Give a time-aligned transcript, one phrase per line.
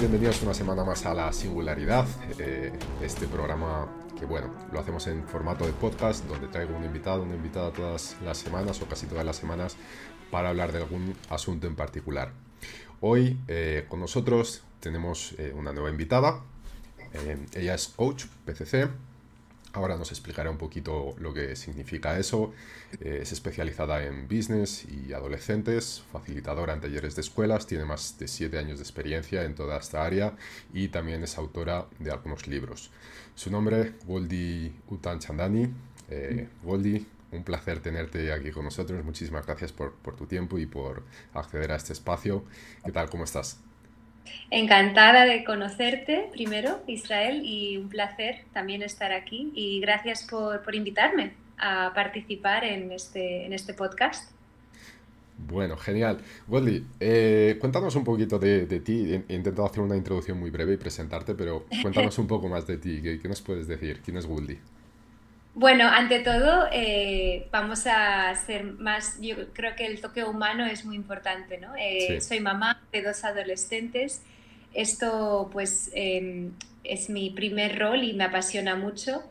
[0.00, 2.06] Bienvenidos una semana más a La Singularidad,
[2.38, 7.22] eh, este programa que bueno, lo hacemos en formato de podcast donde traigo un invitado,
[7.22, 9.76] una invitada todas las semanas o casi todas las semanas
[10.30, 12.32] para hablar de algún asunto en particular.
[13.00, 16.42] Hoy eh, con nosotros tenemos eh, una nueva invitada,
[17.54, 18.88] ella es coach PCC,
[19.76, 22.54] Ahora nos explicará un poquito lo que significa eso.
[22.98, 28.26] Eh, es especializada en business y adolescentes, facilitadora en talleres de escuelas, tiene más de
[28.26, 30.34] siete años de experiencia en toda esta área
[30.72, 32.90] y también es autora de algunos libros.
[33.34, 35.68] Su nombre, Goldie Utan Chandani.
[36.08, 39.04] Eh, Goldie, un placer tenerte aquí con nosotros.
[39.04, 41.02] Muchísimas gracias por, por tu tiempo y por
[41.34, 42.44] acceder a este espacio.
[42.82, 43.10] ¿Qué tal?
[43.10, 43.65] ¿Cómo estás?
[44.50, 49.52] Encantada de conocerte primero, Israel, y un placer también estar aquí.
[49.54, 54.30] Y gracias por, invitarme a participar en este, en este podcast.
[55.38, 56.18] Bueno, genial.
[56.46, 59.22] Goldie, eh, cuéntanos un poquito de, ti.
[59.28, 62.78] He intentado hacer una introducción muy breve y presentarte, pero cuéntanos un poco más de
[62.78, 63.00] ti.
[63.02, 64.00] ¿Qué, qué nos puedes decir?
[64.04, 64.58] ¿Quién es Goldie?
[65.58, 70.84] Bueno, ante todo, eh, vamos a ser más, yo creo que el toque humano es
[70.84, 71.74] muy importante, ¿no?
[71.78, 74.20] Eh, soy mamá de dos adolescentes.
[74.74, 76.52] Esto, pues, em,
[76.84, 79.22] es mi primer rol y me apasiona mucho.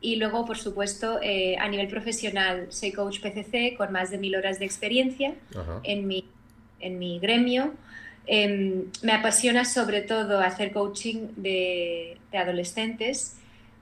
[0.00, 4.36] Y luego, por supuesto, eh, a nivel profesional, soy coach PCC con más de mil
[4.36, 5.34] horas de experiencia
[5.82, 6.28] en mi,
[6.78, 7.74] en mi gremio.
[8.28, 13.36] Em, me apasiona sobre todo hacer coaching de, de adolescentes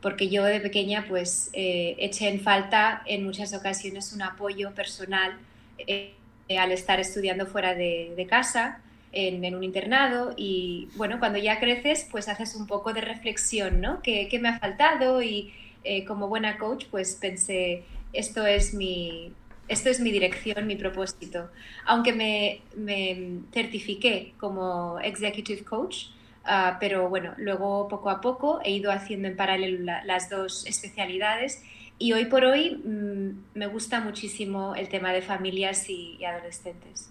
[0.05, 5.33] porque yo de pequeña pues eh, eché en falta en muchas ocasiones un apoyo personal
[5.79, 6.13] eh,
[6.59, 8.83] al estar estudiando fuera de, casa,
[9.13, 14.03] en, un internado y bueno, cuando ya creces pues haces un poco de reflexión, ¿no?
[14.03, 15.23] ¿Qué, me ha faltado?
[15.23, 15.55] Y
[15.85, 19.33] eh, como buena coach pues pensé, esto es mi,
[19.69, 21.49] esto es mi dirección, mi propósito.
[21.87, 26.09] Aunque me, me certifiqué como executive coach,
[26.45, 31.63] Ah, pero bueno, luego poco a poco he ido haciendo en paralelo las dos especialidades
[31.99, 37.09] y hoy por hoy mm, me gusta muchísimo el tema de familias y, adolescentes.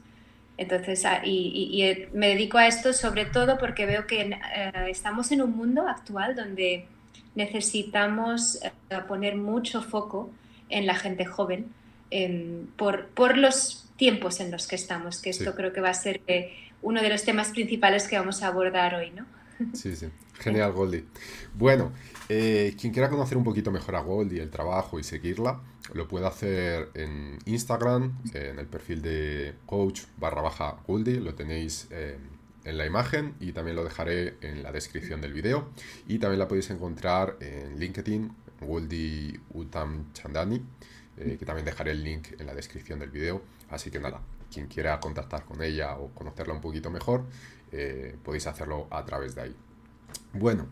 [0.57, 5.41] Entonces, ah, y, me dedico a esto sobre todo porque veo que eh, estamos en
[5.41, 6.85] un mundo actual donde
[7.33, 8.71] necesitamos eh,
[9.07, 10.29] poner mucho foco
[10.69, 11.71] en la gente joven
[12.11, 15.93] em, por, por, los tiempos en los que estamos, que esto creo que va a
[15.95, 19.25] ser eh, uno de los temas principales que vamos a abordar hoy, ¿no?
[19.73, 20.09] Sí, sí.
[20.39, 21.05] Genial, Goldie.
[21.53, 21.93] Bueno,
[22.29, 25.61] eh, quien quiera conocer un poquito mejor a Goldie, el trabajo y seguirla,
[25.93, 31.87] lo puede hacer en Instagram, en el perfil de coach barra baja Goldie, lo tenéis
[31.91, 32.17] eh,
[32.65, 35.69] en la imagen y también lo dejaré en la descripción del vídeo.
[36.07, 40.61] Y también la podéis encontrar en LinkedIn, Goldie Utam Chandani,
[41.17, 43.41] eh, que también dejaré el link en la descripción del vídeo.
[43.69, 44.21] Así que nada,
[44.53, 47.25] quien quiera contactar con ella o conocerla un poquito mejor,
[47.71, 49.55] eh, podéis hacerlo a través de ahí.
[50.33, 50.67] Bueno,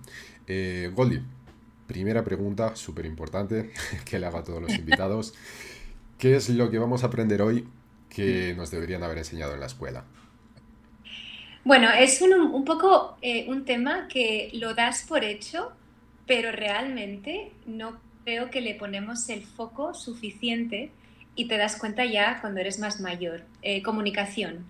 [0.47, 1.23] eh, Goldie,
[1.87, 3.71] primera pregunta súper importante
[4.05, 5.33] que le hago a todos los invitados.
[6.17, 7.67] ¿Qué es lo que vamos a aprender hoy
[8.09, 10.05] que nos deberían haber enseñado en la escuela?
[11.63, 15.71] Bueno, es un, poco eh, un tema que lo das por hecho,
[16.25, 20.91] pero realmente no creo que le ponemos el foco suficiente
[21.41, 23.43] y te das cuenta ya cuando eres más mayor.
[23.63, 24.65] Eh, comunicación.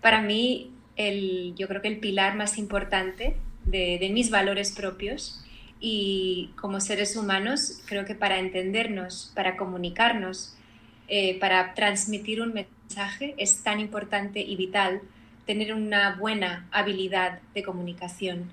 [0.00, 5.44] Para mí, el, yo creo que el pilar más importante de, mis valores propios
[5.80, 10.54] y como seres humanos, creo que para entendernos, para comunicarnos,
[11.08, 15.00] eh, para transmitir un mensaje, es tan importante y vital
[15.44, 18.52] tener una buena habilidad de comunicación.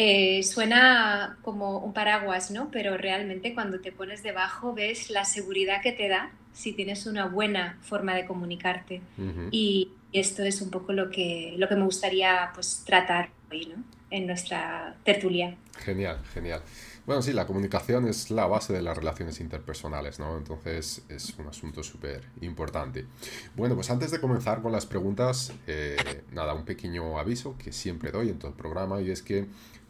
[0.00, 2.70] Eh, suena como un paraguas, ¿no?
[2.70, 7.26] Pero realmente cuando te pones debajo ves la seguridad que te da si tienes una
[7.26, 9.02] buena forma de comunicarte.
[9.50, 13.82] Y esto es un poco lo que, lo que me gustaría pues, tratar hoy, ¿no?
[14.08, 15.56] En nuestra tertulia.
[15.80, 16.62] Genial, genial.
[17.04, 20.38] Bueno, sí, la comunicación es la base de las relaciones interpersonales, ¿no?
[20.38, 23.06] Entonces es un asunto súper importante.
[23.56, 25.96] Bueno, pues antes de comenzar con las preguntas, eh,
[26.32, 29.46] nada, un pequeño aviso que siempre doy en todo el programa y es que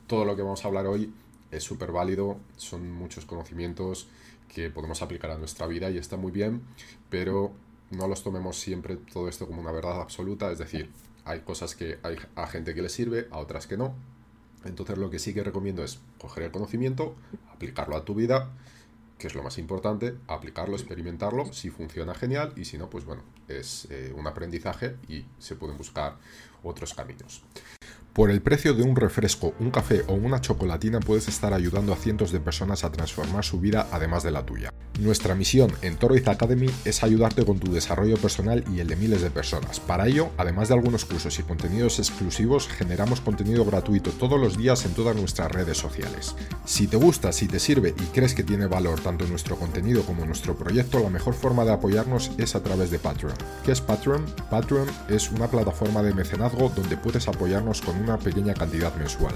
[0.09, 1.13] todo lo que vamos a hablar hoy
[1.53, 4.09] es súper válido, son muchos conocimientos
[4.53, 6.63] que podemos aplicar a nuestra vida y está muy bien,
[7.11, 7.53] pero
[7.91, 10.91] no los tomemos siempre todo esto como una verdad absoluta, es decir,
[11.25, 13.95] hay cosas que hay a gente que le sirve, a otras que no,
[14.65, 17.15] entonces lo que sí que recomiendo es coger el conocimiento,
[17.53, 18.51] aplicarlo a tu vida,
[19.19, 23.23] que es lo más importante, aplicarlo, experimentarlo, si funciona genial y si no, pues bueno,
[23.47, 26.17] es eh, un aprendizaje y se pueden buscar
[26.63, 27.43] otros caminos.
[28.19, 31.97] Por el precio de un refresco, un café o una chocolatina puedes estar ayudando a
[31.97, 34.73] cientos de personas a transformar su vida además de la tuya.
[34.99, 39.23] Nuestra misión en Toroiz Academy es ayudarte con tu desarrollo personal y el de miles
[39.23, 39.79] de personas.
[39.79, 44.85] Para ello, además de algunos cursos y contenidos exclusivos, generamos contenido gratuito todos los días
[44.85, 46.35] en todas nuestras redes sociales.
[46.65, 50.27] Si te gusta, si te sirve y crees que tiene valor tanto nuestro contenido como
[50.27, 53.37] nuestro proyecto, la mejor forma de apoyarnos es a través de Patreon.
[53.65, 54.27] ¿Qué es Patreon?
[54.51, 59.35] Patreon es una plataforma de mecenazgo donde puedes apoyarnos con una pequeña cantidad mensual.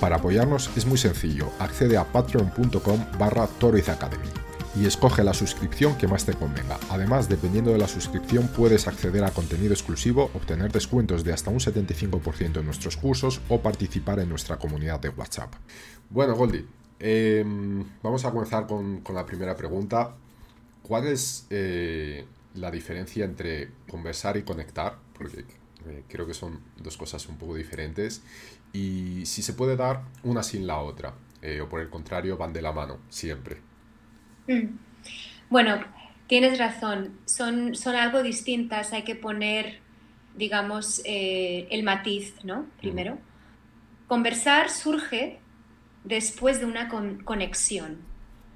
[0.00, 4.28] Para apoyarnos es muy sencillo, accede a patreon.com barra Academy
[4.74, 6.78] y escoge la suscripción que más te convenga.
[6.90, 11.58] Además, dependiendo de la suscripción, puedes acceder a contenido exclusivo, obtener descuentos de hasta un
[11.58, 15.52] 75% en nuestros cursos o participar en nuestra comunidad de WhatsApp.
[16.08, 16.66] Bueno, Goldie,
[16.98, 20.14] em, vamos a comenzar con, la primera pregunta.
[20.82, 22.24] ¿Cuál es eh,
[22.54, 24.96] la diferencia entre conversar y conectar?
[25.88, 28.22] Eh, creo que son dos cosas un poco diferentes.
[28.72, 32.52] Y si se puede dar una sin la otra, eh, o por el contrario, van
[32.52, 33.58] de la mano, siempre.
[34.48, 34.76] Mm.
[35.50, 35.80] Bueno,
[36.26, 39.80] tienes razón, son, son algo distintas, hay que poner,
[40.36, 42.66] digamos, eh, el matiz, ¿no?
[42.78, 43.18] Primero.
[44.08, 45.40] Conversar surge
[46.04, 46.88] después de una
[47.24, 47.98] conexión.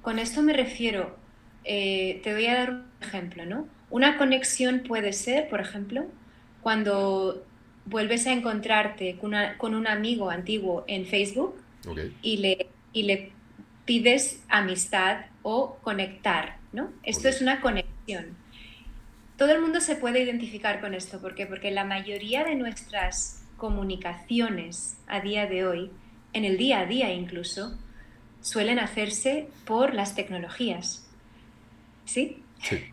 [0.01, 1.17] Con esto me refiero,
[1.63, 3.67] te voy a dar un ejemplo, ¿no?
[3.89, 6.05] Una conexión puede ser, por ejemplo,
[6.67, 7.45] cuando
[7.85, 11.55] vuelves a encontrarte con, un amigo antiguo en Facebook
[12.21, 13.31] y, le, y le
[13.85, 16.91] pides amistad o conectar, ¿no?
[17.03, 18.35] Esto es una conexión.
[19.37, 21.45] Todo el mundo se puede identificar con esto, ¿por qué?
[21.45, 25.89] Porque la mayoría de nuestras comunicaciones a día de hoy,
[26.33, 27.77] en el día a día incluso,
[28.41, 31.07] suelen hacerse por las tecnologías.
[32.03, 32.43] ¿Sí?
[32.61, 32.83] Sí.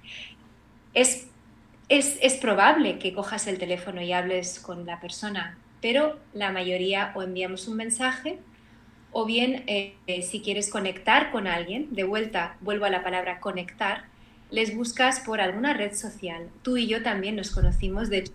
[0.95, 1.27] Es
[1.89, 7.23] es, probable que cojas el teléfono y hables con la persona, pero la mayoría o
[7.23, 8.39] enviamos un mensaje
[9.13, 13.39] o bien eh, eh, si quieres conectar con alguien, de vuelta vuelvo a la palabra
[13.39, 14.05] conectar,
[14.51, 16.49] les buscas por alguna red social.
[16.63, 18.31] Tú y yo también nos conocimos de,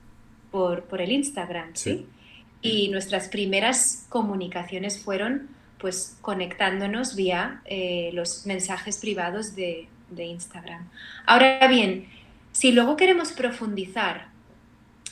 [0.51, 2.07] por, por el Instagram, ¿sí?
[2.62, 5.50] Y nuestras primeras comunicaciones fueron
[5.80, 10.90] pues conectándonos vía eh, los mensajes privados de, de Instagram.
[11.25, 12.07] Ahora bien,
[12.60, 14.28] si luego queremos profundizar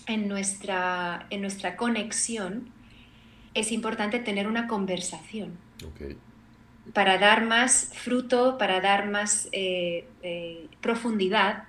[0.06, 2.70] en nuestra, en nuestra conexión,
[3.54, 5.58] es importante tener una conversación.
[6.92, 11.64] Para dar más fruto, para dar más eh, eh, profundidad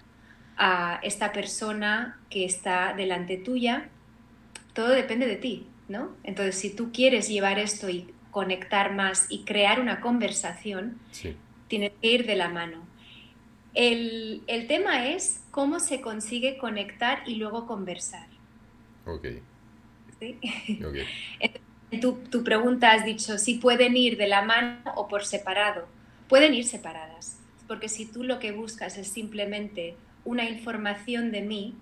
[0.57, 3.89] a esta persona que está delante tuya,
[4.73, 6.11] todo depende de ti, ¿no?
[6.25, 10.99] Entonces, si tú quieres llevar esto y conectar más y crear una conversación,
[11.69, 12.88] tienes que ir de la mano.
[13.79, 18.27] El, el, tema es cómo se consigue conectar y luego conversar.
[19.06, 19.25] Ok.
[20.19, 20.37] ¿Sí?
[20.85, 21.05] okay.
[22.01, 25.87] tu, tu, pregunta has dicho si pueden ir de la mano o por separado.
[26.29, 29.94] Pueden ir separadas, porque si tú lo que buscas es simplemente
[30.25, 31.75] una información de mí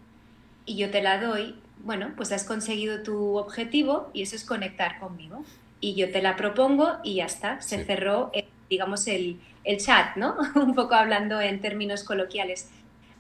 [0.67, 4.99] y yo te la doy, bueno, pues has conseguido tu objetivo y eso es conectar
[4.99, 5.47] conmigo.
[5.81, 8.33] Y yo te la propongo y ya está, se cerró,
[8.69, 10.37] digamos, el, el chat, ¿no?
[10.55, 12.69] Un poco hablando en términos coloquiales.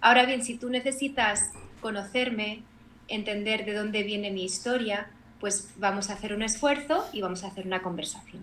[0.00, 2.62] Ahora bien, si tú necesitas conocerme,
[3.08, 5.08] entender de dónde viene mi historia,
[5.40, 8.42] pues vamos a hacer un esfuerzo y vamos a hacer una conversación.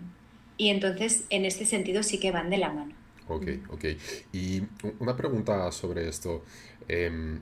[0.56, 2.94] Y entonces, en este sentido, sí que van de la mano.
[3.28, 3.84] Ok, ok.
[4.32, 4.62] Y
[4.98, 6.44] una pregunta sobre esto.
[6.88, 7.40] Em,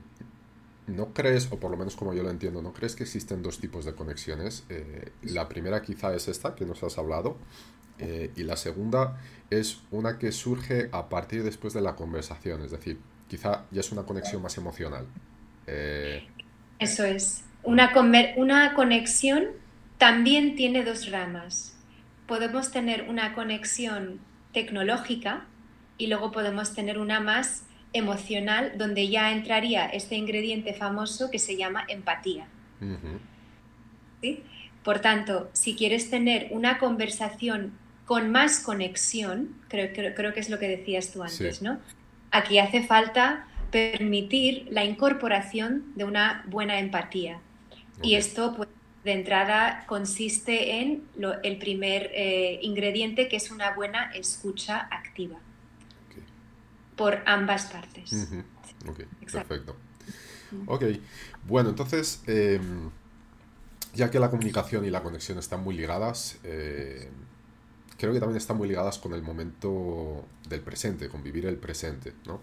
[0.87, 3.59] ¿No crees, o por lo menos como yo lo entiendo, ¿no crees que existen dos
[3.59, 4.65] tipos de conexiones?
[4.67, 7.37] Eh, la primera quizá es esta que nos has hablado,
[7.99, 9.19] eh, y la segunda
[9.49, 13.91] es una que surge a partir después de la conversación, es decir, quizá ya es
[13.91, 15.05] una conexión más emocional.
[15.67, 16.27] Eh,
[16.79, 17.43] Eso es.
[17.63, 17.91] Una,
[18.35, 19.45] una conexión
[19.97, 21.75] también tiene dos ramas.
[22.27, 24.19] Podemos tener una conexión
[24.51, 25.45] tecnológica
[25.97, 31.55] y luego podemos tener una más emocional donde ya entraría este ingrediente famoso que se
[31.55, 32.47] llama empatía.
[34.21, 34.43] ¿Sí?
[34.83, 37.73] Por tanto, si quieres tener una conversación
[38.05, 41.79] con más conexión, creo, creo, que es lo que decías tú antes, ¿no?
[42.31, 47.39] Aquí hace falta permitir la incorporación de una buena empatía.
[48.01, 48.69] Y esto, pues,
[49.03, 51.03] de entrada, consiste en
[51.43, 55.37] el primer eh, ingrediente, que es una buena escucha activa.
[56.95, 58.29] Por ambas partes.
[58.87, 59.75] Ok, perfecto.
[60.67, 60.83] Ok,
[61.47, 62.91] bueno, entonces, em,
[63.93, 67.09] ya que la comunicación y la conexión están muy ligadas, eh,
[68.03, 72.11] creo que también están muy ligadas con el momento del presente, con vivir el presente,
[72.25, 72.41] ¿no?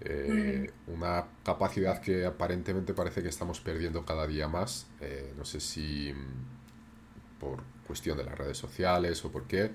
[0.00, 4.88] Eh, una capacidad que aparentemente parece que estamos perdiendo cada día más.
[5.00, 9.70] Eh, no sé si mm, por cuestión de las redes sociales o por qué.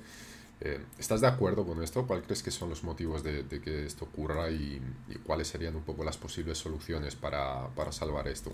[0.59, 2.05] Eh, ¿Estás de acuerdo con esto?
[2.05, 4.81] ¿Cuál crees que son los motivos de, que esto ocurra y,
[5.23, 8.51] cuáles serían un poco las posibles soluciones para, salvar esto?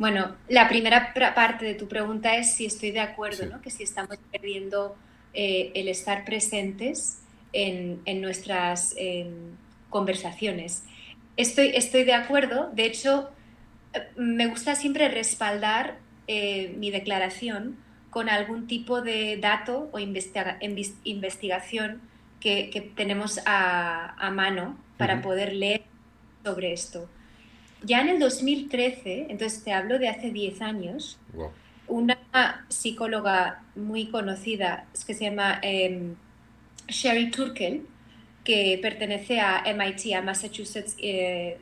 [0.00, 3.62] Bueno, la primera parte de tu pregunta es si estoy de acuerdo, ¿no?
[3.62, 4.96] Que si estamos perdiendo
[5.34, 7.18] el estar presentes
[7.52, 8.94] en, nuestras
[9.90, 10.84] conversaciones.
[11.36, 13.30] Estoy, estoy de acuerdo, de hecho,
[14.16, 17.76] me gusta siempre respaldar eh, mi declaración
[18.10, 22.00] con algún tipo de dato o investigación
[22.40, 25.82] que, tenemos a, mano para poder leer
[26.44, 27.08] sobre esto.
[27.82, 31.18] Ya en el 2013, entonces te hablo de hace 10 años,
[31.88, 36.14] una psicóloga muy conocida que se llama eh,
[36.88, 37.86] Sherry Turkel,
[38.44, 41.58] que pertenece a MIT, a Massachusetts, eh,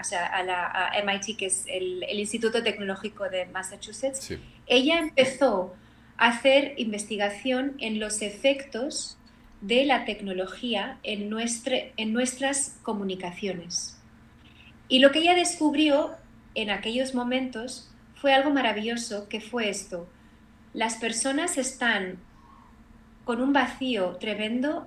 [0.00, 5.74] o sea, a, la, MIT, que es el, Instituto Tecnológico de Massachusetts, ella empezó
[6.16, 9.18] a hacer investigación en los efectos
[9.60, 11.30] de la tecnología en,
[11.96, 13.98] en nuestras comunicaciones.
[14.88, 16.12] Y lo que ella descubrió
[16.54, 20.08] en aquellos momentos fue algo maravilloso, que fue esto.
[20.74, 22.18] Las personas están
[23.24, 24.86] con un vacío tremendo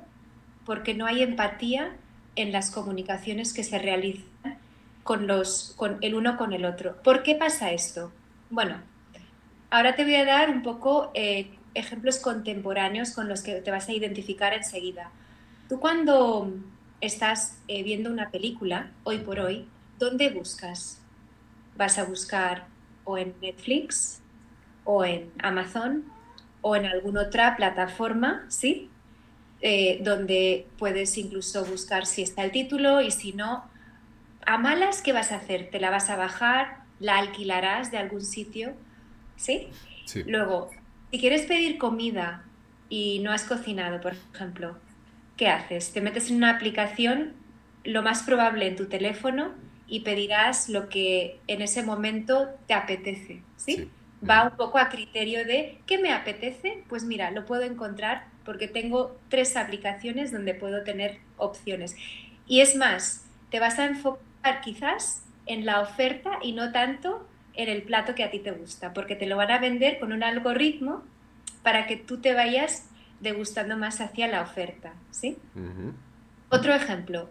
[0.66, 1.96] porque no hay empatía
[2.36, 4.58] en las comunicaciones que se realizan
[5.04, 7.02] con, los, con el uno con el otro.
[7.04, 8.12] ¿Por qué pasa esto?
[8.50, 8.82] Bueno,
[9.70, 13.90] ahora te voy a dar un poco eh, ejemplos contemporáneos con los que te vas
[13.90, 15.12] a identificar enseguida.
[15.70, 16.54] Tú cuando
[17.00, 21.02] estás eh, viendo una película, hoy por hoy, ¿dónde buscas?
[21.78, 22.71] ¿Vas a buscar
[23.12, 24.22] o en Netflix
[24.84, 26.06] o en Amazon
[26.62, 28.90] o en alguna otra plataforma, ¿sí?
[29.62, 33.64] Eh, donde puedes incluso buscar si está el título y si no,
[34.46, 35.70] a malas, ¿qué vas a hacer?
[35.70, 36.78] ¿Te la vas a bajar?
[37.00, 38.74] ¿La alquilarás de algún sitio?
[39.36, 39.68] ¿Sí?
[40.26, 40.72] Luego,
[41.12, 42.44] si quieres pedir comida
[42.90, 44.78] y no has cocinado, por ejemplo,
[45.38, 45.94] ¿qué haces?
[45.94, 47.34] Te metes en una aplicación,
[47.84, 49.52] lo más probable en tu teléfono,
[49.92, 53.92] y pedirás lo que en ese momento te apetece, ¿sí?
[54.28, 56.86] Va un poco a criterio de ¿qué me apetece?
[56.88, 61.98] Pues mira, lo puedo encontrar porque tengo tres aplicaciones donde puedo tener opciones.
[62.48, 67.68] Y es más, te vas a enfocar quizás en la oferta y no tanto en
[67.68, 70.24] el plato que a ti te gusta, porque te lo van a vender con un
[70.24, 71.04] algoritmo
[71.64, 72.88] para que tú te vayas
[73.20, 75.38] degustando más hacia la oferta, ¿sí?
[76.48, 77.30] Otro ejemplo,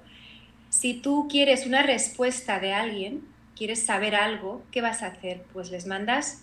[0.81, 3.21] si tú quieres una respuesta de alguien,
[3.55, 5.43] quieres saber algo, ¿qué vas a hacer?
[5.53, 6.43] Pues les mandas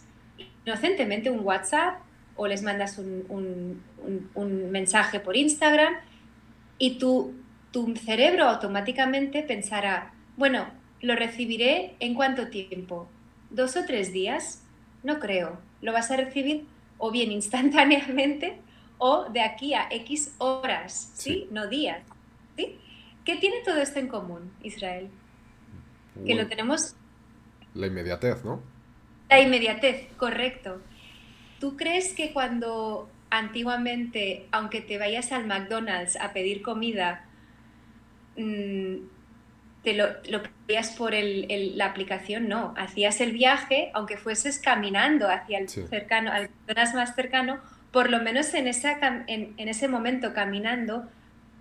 [0.63, 2.01] inocentemente un WhatsApp
[2.35, 3.81] o les mandas un,
[4.71, 5.91] mensaje por Instagram
[6.77, 7.33] y tu,
[7.71, 10.67] tu cerebro automáticamente pensará, bueno,
[11.01, 13.09] lo recibiré en cuánto tiempo,
[13.49, 14.61] dos o tres días,
[15.01, 16.67] no creo, lo vas a recibir
[16.99, 18.59] o bien instantáneamente
[18.99, 21.47] o de aquí a X horas, ¿sí?
[21.49, 22.03] No días,
[22.55, 22.77] ¿sí?
[23.27, 25.09] ¿Qué tiene todo esto en común, Israel?
[26.25, 26.95] que lo tenemos...
[27.75, 28.61] La inmediatez, ¿no?
[29.29, 30.81] La inmediatez, correcto.
[31.59, 37.25] ¿Tú crees que cuando antiguamente, aunque te vayas al McDonald's a pedir comida,
[38.37, 38.95] mm,
[39.83, 42.47] te lo, lo pedías por la aplicación?
[42.47, 47.59] No, hacías el viaje, aunque fueses caminando hacia el cercano, al McDonald's más cercano,
[47.91, 51.09] por lo menos en, esa, en, en ese momento caminando,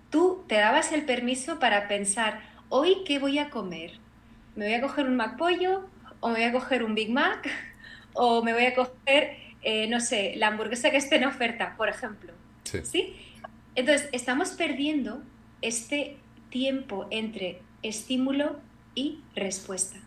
[0.09, 3.99] tú te dabas el permiso para pensar, hoy qué voy a comer.
[4.55, 5.87] ¿Me voy a coger un McPollo?
[6.19, 7.49] ¿O me voy a coger un Big Mac?
[8.13, 11.89] ¿O me voy a coger eh, no sé, la hamburguesa que esté en oferta, por
[11.89, 12.31] ejemplo.
[12.63, 13.15] Sí.
[13.75, 15.21] Entonces, estamos perdiendo
[15.61, 16.17] este
[16.49, 18.61] tiempo entre estímulo
[18.95, 19.97] y respuesta.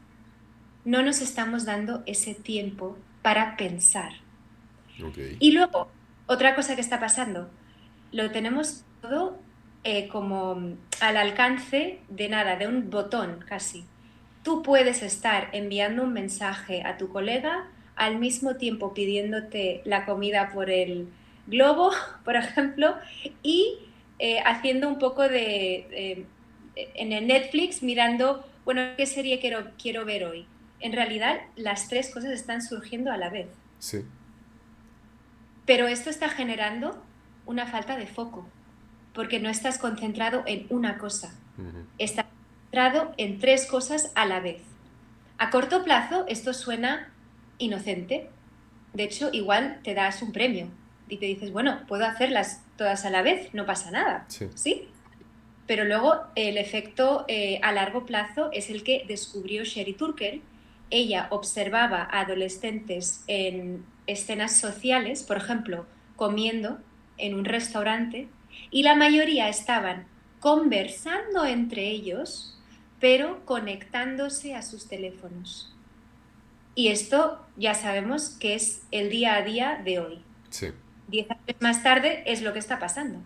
[0.87, 4.13] No nos estamos dando ese tiempo para pensar.
[5.39, 5.91] Y luego,
[6.27, 7.51] otra cosa que está pasando,
[8.13, 9.39] lo tenemos todo
[9.85, 13.85] eh, como al alcance de nada, de un botón casi.
[14.43, 20.51] Tú puedes estar enviando un mensaje a tu colega al mismo tiempo pidiéndote la comida
[20.53, 21.09] por el,
[21.51, 21.91] globo,
[22.25, 22.95] por ejemplo,
[23.43, 23.79] y
[24.19, 26.27] eh, haciendo un poco de,
[26.75, 30.47] en el Netflix, mirando, bueno, ¿qué serie quiero, quiero ver hoy?
[30.81, 33.49] En realidad, las tres cosas están surgiendo a la vez.
[33.79, 34.05] Sí.
[35.67, 37.03] Pero esto está generando
[37.45, 38.49] una falta de foco,
[39.15, 41.35] porque no estás concentrado en una cosa,
[41.99, 44.63] estás concentrado en tres cosas a la vez.
[45.39, 47.13] A corto plazo esto suena
[47.59, 48.29] inocente,
[48.93, 50.69] de hecho igual te das un premio
[51.09, 54.89] y te dices, bueno, puedo hacerlas todas a la vez, no pasa nada, ¿sí?
[55.67, 60.43] Pero luego el efecto eh, a largo plazo es el que descubrió Sherry Turkel.
[60.91, 65.87] Ella observaba a adolescentes en escenas sociales, por ejemplo,
[66.17, 66.79] comiendo
[67.19, 68.29] en un restaurante,
[68.71, 70.07] y la mayoría estaban
[70.41, 72.59] conversando entre ellos,
[72.99, 75.75] pero conectándose a sus teléfonos.
[76.75, 80.23] Y esto ya sabemos que es el día a día de hoy.
[80.51, 80.69] Sí.
[81.09, 83.21] Diez años más tarde es lo que está pasando.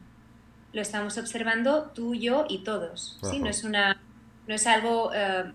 [0.72, 3.18] Lo estamos observando tú, yo y todos.
[3.30, 3.38] ¿sí?
[3.38, 4.00] No, es una,
[4.48, 5.52] no es algo, eh,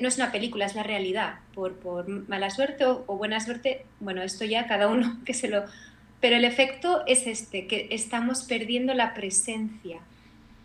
[0.00, 1.40] no es una película, es la realidad.
[1.54, 5.48] Por, por mala suerte o, o, buena suerte, bueno, esto ya cada uno que se
[5.48, 5.64] lo
[6.20, 10.00] pero el efecto es este, que estamos perdiendo la presencia.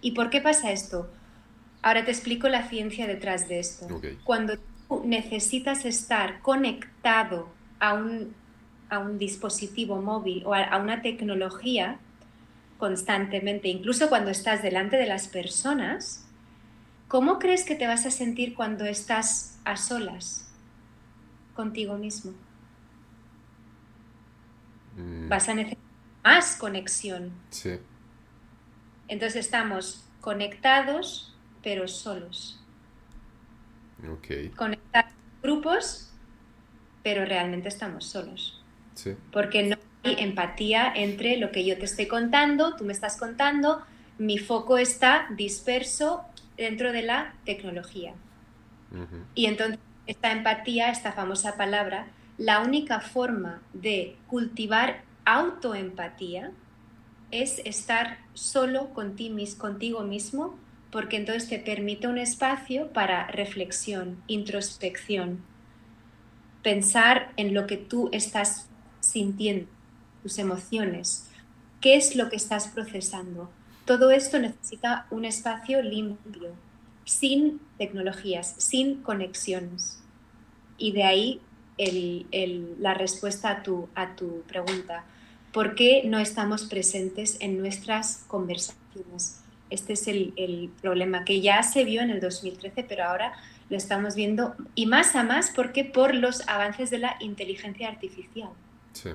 [0.01, 1.09] ¿Y por qué pasa esto?
[1.81, 3.87] Ahora te explico la ciencia detrás de esto.
[4.23, 8.33] Cuando tú necesitas estar conectado a un,
[8.89, 11.99] a un dispositivo móvil o a, una tecnología
[12.77, 16.27] constantemente, incluso cuando estás delante de las personas,
[17.07, 20.51] ¿cómo crees que te vas a sentir cuando estás a solas
[21.55, 22.33] contigo mismo?
[24.95, 25.29] Mm.
[25.29, 25.83] vas a necesitar
[26.23, 27.31] más conexión.
[27.49, 27.77] Sí.
[29.07, 32.59] Entonces estamos conectados, pero solos.
[34.17, 34.49] Okay.
[34.49, 36.11] Conectados grupos,
[37.03, 38.63] pero realmente estamos solos.
[38.95, 39.15] Sí.
[39.31, 43.83] Porque no hay empatía entre lo que yo te estoy contando, tú me estás contando,
[44.17, 46.23] mi foco está disperso
[46.57, 48.13] dentro de la tecnología.
[49.33, 56.51] Y entonces esta empatía, esta famosa palabra, la única forma de cultivar autoempatía
[57.31, 60.55] es estar solo contigo mismo,
[60.91, 65.39] porque entonces te permite un espacio para reflexión, introspección,
[66.61, 68.69] pensar en lo que tú estás
[68.99, 69.67] sintiendo,
[70.23, 71.29] tus emociones,
[71.81, 73.49] qué es lo que estás procesando.
[73.85, 76.53] Todo esto necesita un espacio limpio,
[77.05, 80.01] sin tecnologías, sin conexiones.
[80.77, 81.41] Y de ahí
[81.77, 85.05] la respuesta a tu, a tu pregunta.
[85.51, 89.41] ¿Por qué no estamos presentes en nuestras conversaciones?
[89.69, 93.33] Este es el, problema que ya se vio en el 2013, pero ahora
[93.69, 98.49] lo estamos viendo y más a más porque por los avances de la inteligencia artificial.
[98.93, 99.11] Sí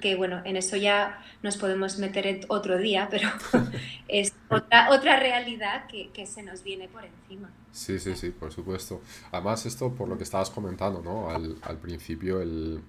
[0.00, 3.28] que bueno, en eso ya nos podemos meter otro día, pero
[4.08, 7.50] es otra, otra realidad que, que, se nos viene por encima.
[7.72, 9.00] Sí, sí, sí, por supuesto.
[9.32, 11.30] Además, esto por lo que estabas comentando, ¿no?
[11.30, 12.82] Al, al principio, el,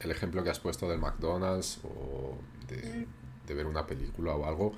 [0.00, 2.36] el, ejemplo que has puesto del McDonald's o
[2.68, 3.46] de, mm.
[3.46, 4.72] de ver una película o algo,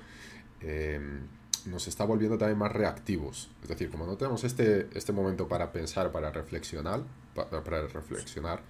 [0.61, 1.27] em,
[1.65, 3.49] nos está volviendo también más reactivos.
[3.61, 8.61] Es decir, como no tenemos este, este momento para pensar, para reflexionar, para, para reflexionar,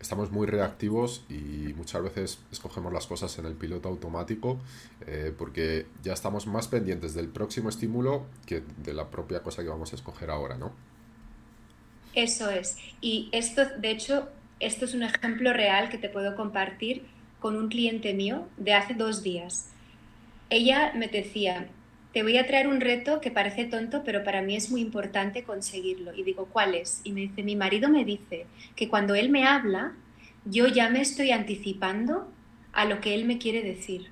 [0.00, 4.58] estamos muy reactivos y muchas veces escogemos las cosas en el piloto automático
[5.06, 9.68] eh, porque ya estamos más pendientes del próximo estímulo que de la propia cosa que
[9.68, 10.72] vamos a escoger ahora, ¿no?
[12.14, 12.76] Eso es.
[13.00, 14.28] Y esto, de hecho,
[14.60, 17.04] esto es un ejemplo real que te puedo compartir
[17.40, 19.70] con un cliente mío de hace dos días.
[20.50, 21.68] Ella me decía,
[22.18, 25.44] te voy a traer un reto que parece tonto, pero para mí es muy importante
[25.44, 26.12] conseguirlo.
[26.12, 27.00] Y digo, ¿cuál es?
[27.04, 29.92] Y me dice, mi marido me dice que cuando él me habla,
[30.44, 32.28] yo ya me estoy anticipando
[32.72, 34.10] a lo que él me quiere decir.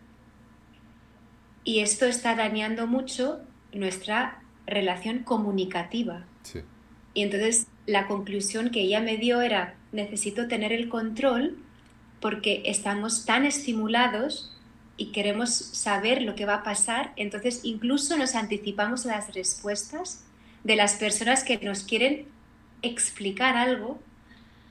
[1.65, 3.41] Y esto está dañando mucho
[3.73, 6.27] nuestra relación comunicativa.
[7.13, 11.59] Y entonces la conclusión que ella me dio era, necesito tener el control
[12.21, 14.56] porque estamos tan estimulados
[14.97, 20.25] y queremos saber lo que va a pasar, entonces incluso nos anticipamos las respuestas
[20.65, 22.27] de las personas que nos quieren
[22.83, 23.99] explicar algo,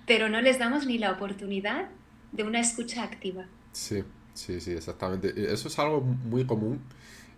[0.05, 1.89] pero no les damos ni la oportunidad
[2.31, 3.45] de una escucha activa.
[3.71, 5.33] Sí, sí, sí, exactamente.
[5.51, 6.81] Eso es algo muy común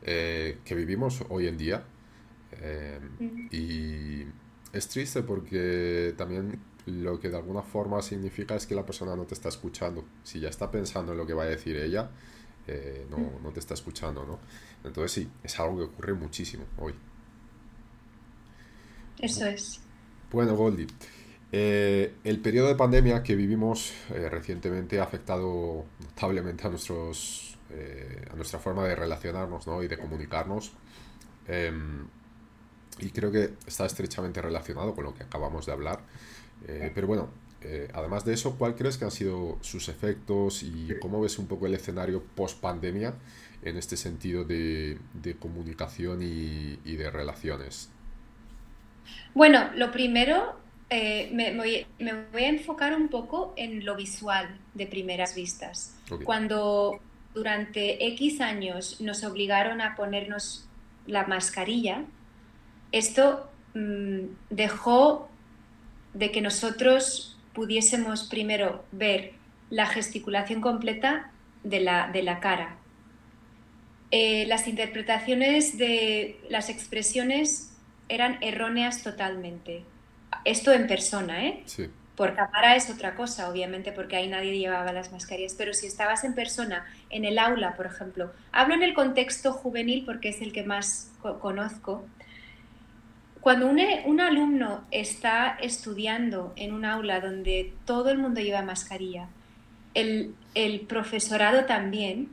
[0.03, 1.83] eh, que vivimos hoy en día.
[2.61, 2.99] Eh,
[3.51, 4.25] y
[4.75, 9.25] es triste porque también lo que de alguna forma significa es que la persona no
[9.25, 10.05] te está escuchando.
[10.23, 12.09] Si ya está pensando en lo que va a decir ella,
[12.67, 14.39] eh, no, no, te está escuchando, ¿no?
[14.83, 16.93] Entonces sí, es algo que ocurre muchísimo hoy.
[19.19, 19.79] Eso es.
[20.31, 20.87] Bueno, Goldie,
[21.49, 27.57] Eh, el periodo de pandemia que vivimos eh, recientemente ha afectado notablemente a, nuestros,
[28.29, 29.81] a nuestra forma de relacionarnos ¿no?
[29.81, 30.73] y de comunicarnos.
[31.47, 32.05] Em,
[32.99, 36.01] y creo que está estrechamente relacionado con lo que acabamos de hablar.
[36.93, 37.29] pero bueno,
[37.93, 41.67] además de eso, ¿cuál crees que han sido sus efectos y cómo ves un poco
[41.67, 43.13] el escenario post pandemia
[43.63, 44.97] en este sentido de,
[45.39, 47.89] comunicación y, de relaciones?
[49.33, 50.55] Bueno, lo primero,
[50.89, 55.95] eh, me, voy, a enfocar un poco en lo visual de primeras vistas.
[56.23, 56.99] Cuando
[57.33, 60.67] durante X años nos obligaron a ponernos
[61.05, 62.03] la mascarilla,
[62.91, 65.29] esto mm, dejó
[66.13, 69.31] de que nosotros pudiésemos primero ver
[69.71, 71.31] la gesticulación completa
[71.63, 72.75] de la, de la cara,
[74.11, 77.75] eh, las interpretaciones de las expresiones
[78.09, 79.83] eran erróneas totalmente.
[80.45, 81.63] Esto en persona, ¿eh?
[81.65, 81.87] Sí.
[82.15, 86.23] Por cámara es otra cosa, obviamente, porque ahí nadie llevaba las mascarillas, pero si estabas
[86.25, 90.53] en persona, en el aula, por ejemplo, hablo en el contexto juvenil porque es el
[90.53, 92.05] que más conozco,
[93.47, 99.29] cuando un, un, alumno está estudiando en un aula donde todo el mundo lleva mascarilla,
[99.93, 102.27] el, el profesorado también,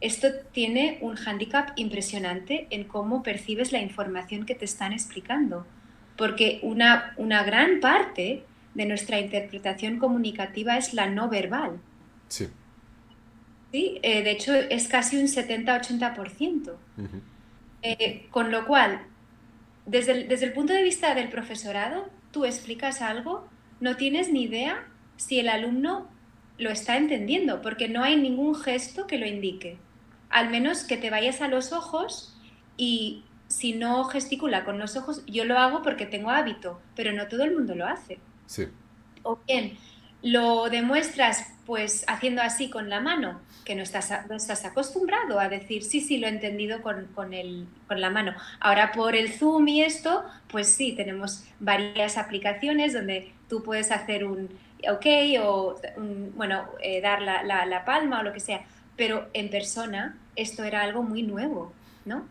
[0.00, 5.64] esto tiene un hándicap impresionante en cómo percibes la información que te están explicando,
[6.16, 8.42] porque una, una gran parte
[8.74, 11.78] de nuestra interpretación comunicativa es la no verbal.
[12.26, 12.48] Sí.
[13.70, 14.00] ¿Sí?
[14.02, 16.72] Eh, de hecho, es casi un 70-80%.
[17.84, 19.02] Eh, con lo cual,
[19.86, 23.48] desde el, desde el punto de vista del profesorado, tú explicas algo,
[23.80, 26.08] no tienes ni idea si el alumno
[26.58, 29.78] lo está entendiendo, porque no hay ningún gesto que lo indique
[30.32, 32.34] al menos que te vayas a los ojos
[32.76, 37.28] y si no gesticula con los ojos, yo lo hago porque tengo hábito, pero no
[37.28, 38.18] todo el mundo lo hace.
[38.46, 38.66] Sí.
[39.22, 39.76] O bien,
[40.22, 45.82] lo demuestras pues haciendo así con la mano, que no estás, estás acostumbrado a decir,
[45.82, 48.34] sí, sí, lo he entendido con, con, el, con la mano.
[48.60, 54.24] Ahora por el Zoom y esto, pues sí, tenemos varias aplicaciones donde tú puedes hacer
[54.24, 54.48] un
[54.88, 55.06] ok
[55.42, 55.80] o,
[56.34, 58.64] bueno, eh, dar la, la, palma o lo que sea,
[58.96, 61.72] pero en persona esto era algo muy nuevo,
[62.04, 62.26] ¿no?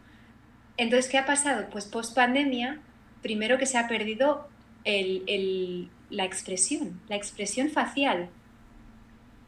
[0.78, 1.68] Entonces, ¿qué ha pasado?
[1.72, 2.80] Pues post pandemia,
[3.22, 4.48] primero que se ha perdido
[4.84, 8.30] la expresión, la expresión facial.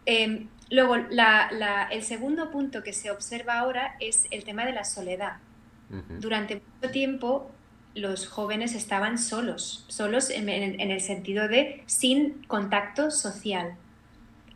[0.05, 5.37] Em, luego, el segundo punto que se observa ahora es el tema de la soledad.
[6.19, 7.51] Durante mucho tiempo
[7.95, 13.75] los jóvenes estaban solos, solos en, el sentido de sin contacto social.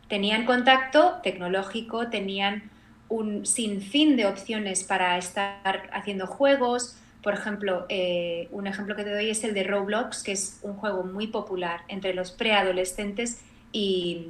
[0.08, 2.70] Tenían contacto tecnológico, tenían
[3.08, 6.96] un sinfín de opciones para estar haciendo juegos.
[7.22, 10.74] Por ejemplo, eh, un ejemplo que te doy es el de Roblox, que es un
[10.74, 13.40] juego muy popular entre los preadolescentes
[13.70, 14.28] y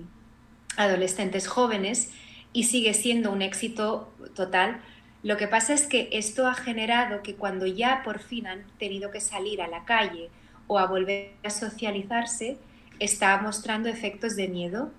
[0.79, 2.11] adolescentes jóvenes
[2.55, 4.81] y sigue siendo un éxito total.
[5.23, 9.11] Lo que pasa es que esto ha generado que cuando ya por fin han tenido
[9.11, 10.31] que salir a la calle
[10.69, 12.57] o a volver a socializarse,
[13.01, 14.91] está mostrando efectos de miedo,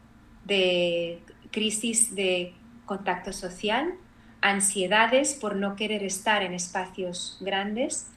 [0.45, 1.19] de
[1.51, 2.53] crisis de
[2.85, 3.93] contacto social,
[4.41, 8.07] ansiedades por no querer estar en espacios grandes.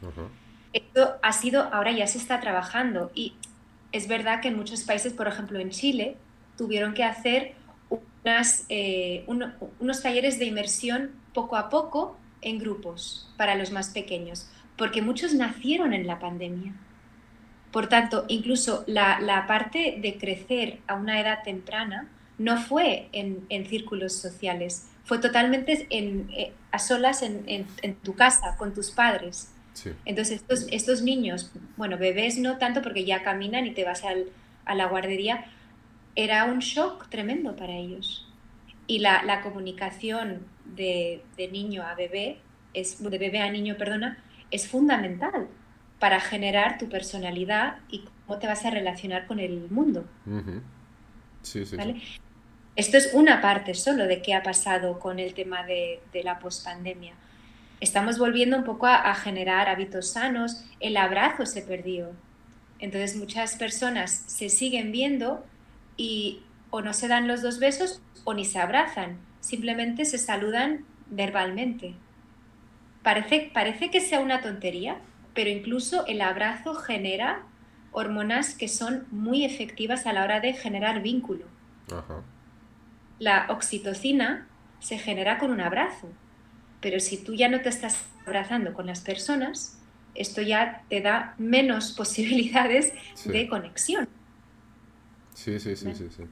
[0.72, 3.34] Esto ha sido, ahora ya se está trabajando y
[3.92, 6.16] es verdad que en muchos países, por ejemplo en Chile,
[6.56, 7.54] tuvieron que hacer
[8.24, 14.48] unas, eh, unos talleres de inmersión poco a poco en grupos para los más pequeños,
[14.76, 16.74] porque muchos nacieron en la pandemia.
[17.70, 23.66] Por tanto, incluso la, la parte de crecer a una edad temprana, no fue en,
[23.66, 27.66] círculos sociales, fue totalmente eh, a solas en,
[28.02, 29.52] tu casa, con tus padres.
[30.04, 34.02] Entonces estos, niños, bueno, bebés no tanto porque ya caminan y te vas
[34.64, 35.46] a la guardería,
[36.14, 38.28] era un shock tremendo para ellos.
[38.86, 42.38] Y la, comunicación de, niño a bebé,
[42.74, 44.18] es, de bebé a niño, perdona,
[44.50, 45.48] es fundamental
[45.98, 50.04] para generar tu personalidad y cómo te vas a relacionar con el mundo.
[51.42, 51.76] Sí, sí,
[52.76, 57.14] Esto es una parte solo de qué ha pasado con el tema de, la pospandemia.
[57.80, 62.10] Estamos volviendo un poco a, generar hábitos sanos, el abrazo se perdió.
[62.78, 65.44] Entonces muchas personas se siguen viendo
[66.02, 70.84] y o no se dan los dos besos o ni se abrazan, simplemente se saludan
[71.06, 71.94] verbalmente.
[73.04, 74.98] Parece, parece que sea una tontería,
[75.32, 77.44] pero incluso el abrazo genera
[77.92, 81.44] hormonas que son muy efectivas a la hora de generar vínculo.
[83.20, 84.48] La oxitocina
[84.80, 86.08] se genera con un abrazo,
[86.80, 89.78] pero si tú ya no te estás abrazando con las personas,
[90.16, 92.92] esto ya te da menos posibilidades
[93.24, 94.08] de conexión.
[95.34, 96.24] Sí, sí, sí, sí, sí.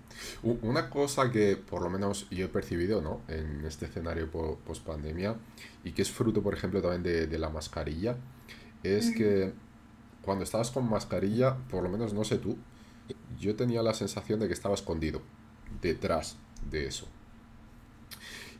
[0.42, 3.22] Una cosa que por lo menos yo he percibido, ¿no?
[3.28, 5.36] En este escenario post pandemia
[5.84, 8.16] y que es fruto, por ejemplo, también de, la mascarilla,
[8.82, 9.52] es que
[10.22, 12.58] cuando estabas con mascarilla, por lo menos no sé tú,
[13.38, 15.22] yo tenía la sensación de que estaba escondido
[15.80, 16.36] detrás
[16.70, 17.08] de eso.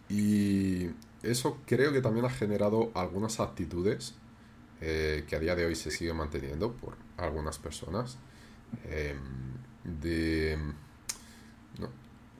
[0.09, 0.89] Y
[1.23, 4.15] eso creo que también ha generado algunas actitudes
[4.81, 8.17] eh, que a día de hoy se siguen manteniendo por algunas personas.
[8.85, 9.19] Em,
[9.85, 10.59] de...
[11.79, 11.89] No,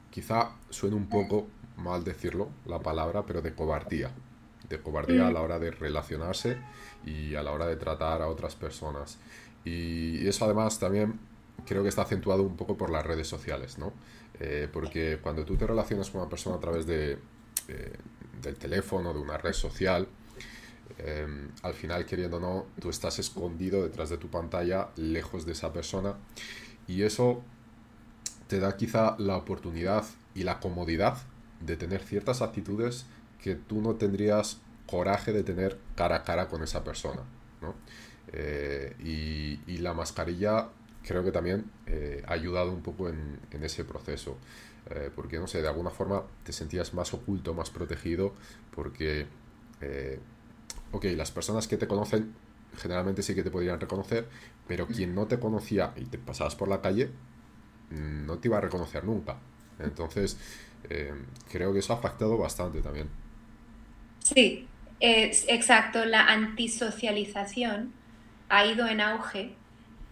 [0.09, 4.11] quizá suene un poco mal decirlo la palabra, pero de cobardía.
[4.69, 6.57] De cobardía a la hora de relacionarse
[7.05, 9.17] y a la hora de tratar a otras personas.
[9.65, 11.19] Y eso además también
[11.65, 13.93] creo que está acentuado un poco por las redes sociales, ¿no?
[14.39, 17.19] Eh, porque cuando tú te relacionas con una persona a través de,
[17.67, 17.93] eh,
[18.41, 20.07] del teléfono, de una red social,
[20.97, 25.51] em, al final, queriendo o no, tú estás escondido detrás de tu pantalla, lejos de
[25.51, 26.15] esa persona,
[26.87, 27.41] y eso
[28.47, 31.17] te da quizá la oportunidad y la comodidad
[31.61, 33.05] de tener ciertas actitudes
[33.41, 37.21] que tú no tendrías coraje de tener cara a cara con esa persona.
[37.61, 37.73] ¿no?
[38.33, 40.69] Eh, y, la mascarilla
[41.03, 44.37] creo que también eh, ha ayudado un poco en, ese proceso.
[44.89, 48.33] Eh, porque, no sé, de alguna forma te sentías más oculto, más protegido,
[48.75, 49.25] porque,
[50.91, 52.33] ok, las personas que te conocen
[52.77, 54.27] generalmente sí que te podrían reconocer,
[54.71, 57.09] pero quien no te conocía y te pasabas por la calle,
[57.89, 59.35] no te iba a reconocer nunca.
[59.79, 60.37] Entonces,
[61.51, 63.09] creo que eso ha afectado bastante también.
[64.19, 64.65] Sí,
[65.01, 66.05] es, exacto.
[66.05, 67.91] La antisocialización
[68.47, 69.51] ha ido en auge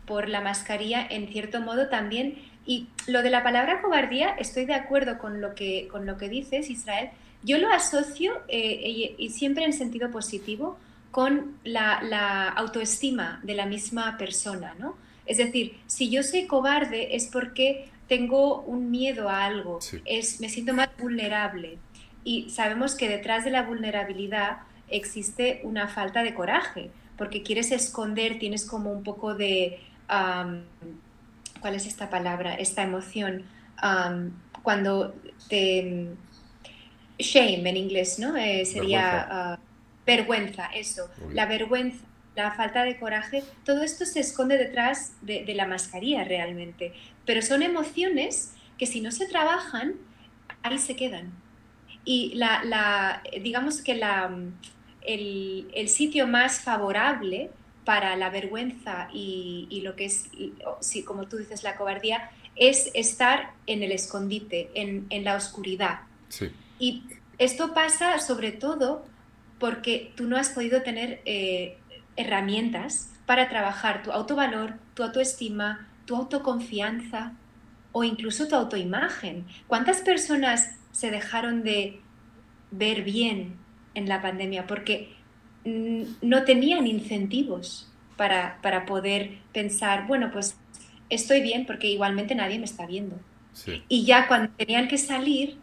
[0.05, 2.37] por la mascarilla en cierto modo también.
[2.65, 6.27] Y lo de la palabra cobardía, estoy de acuerdo con lo que, con lo que
[6.27, 7.11] dices, Israel.
[7.43, 10.77] Yo lo asocio, eh, y, siempre en sentido positivo,
[11.11, 14.95] con la, autoestima de la misma persona, ¿no?
[15.25, 20.49] Es decir, si yo soy cobarde es porque tengo un miedo a algo, es, me
[20.49, 21.77] siento más vulnerable.
[22.23, 28.39] Y sabemos que detrás de la vulnerabilidad existe una falta de coraje, porque quieres esconder,
[28.39, 29.79] tienes como un poco de...
[30.07, 32.55] ¿Cuál es esta palabra?
[32.55, 33.43] Esta emoción.
[34.63, 35.15] cuando
[35.47, 36.07] te...
[37.19, 38.37] Shame en inglés, ¿no?
[38.37, 39.59] Eh, sería
[40.17, 41.09] vergüenza, eso.
[41.31, 46.23] La vergüenza, la falta de coraje, todo esto se esconde detrás de, de la mascarilla
[46.23, 46.93] realmente.
[47.25, 49.95] Pero son emociones que si no se trabajan,
[50.63, 51.31] ahí se quedan.
[52.05, 54.31] Y la, la digamos que la,
[55.01, 57.51] el, sitio más favorable
[57.85, 60.29] para la vergüenza y, lo que es,
[61.05, 66.01] como tú dices, la cobardía, es estar en el escondite, en, la oscuridad.
[66.77, 67.03] Y
[67.37, 69.05] esto pasa sobre todo
[69.59, 71.77] porque tú no has podido tener eh,
[72.15, 77.33] herramientas para trabajar tu autovalor, tu autoestima, tu autoconfianza
[77.91, 79.45] o incluso tu autoimagen.
[79.67, 82.01] ¿Cuántas personas se dejaron de
[82.71, 83.55] ver bien
[83.93, 85.13] en la pandemia porque
[85.65, 90.57] mm, no tenían incentivos para, poder pensar, bueno, pues
[91.09, 93.17] estoy bien porque igualmente nadie me está viendo.
[93.87, 95.57] Y ya cuando tenían que salir,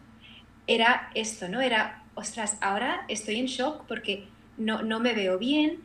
[0.65, 1.61] era esto, ¿no?
[1.61, 4.27] Era, ostras, ahora estoy en shock porque
[4.57, 5.79] no, no me veo bien.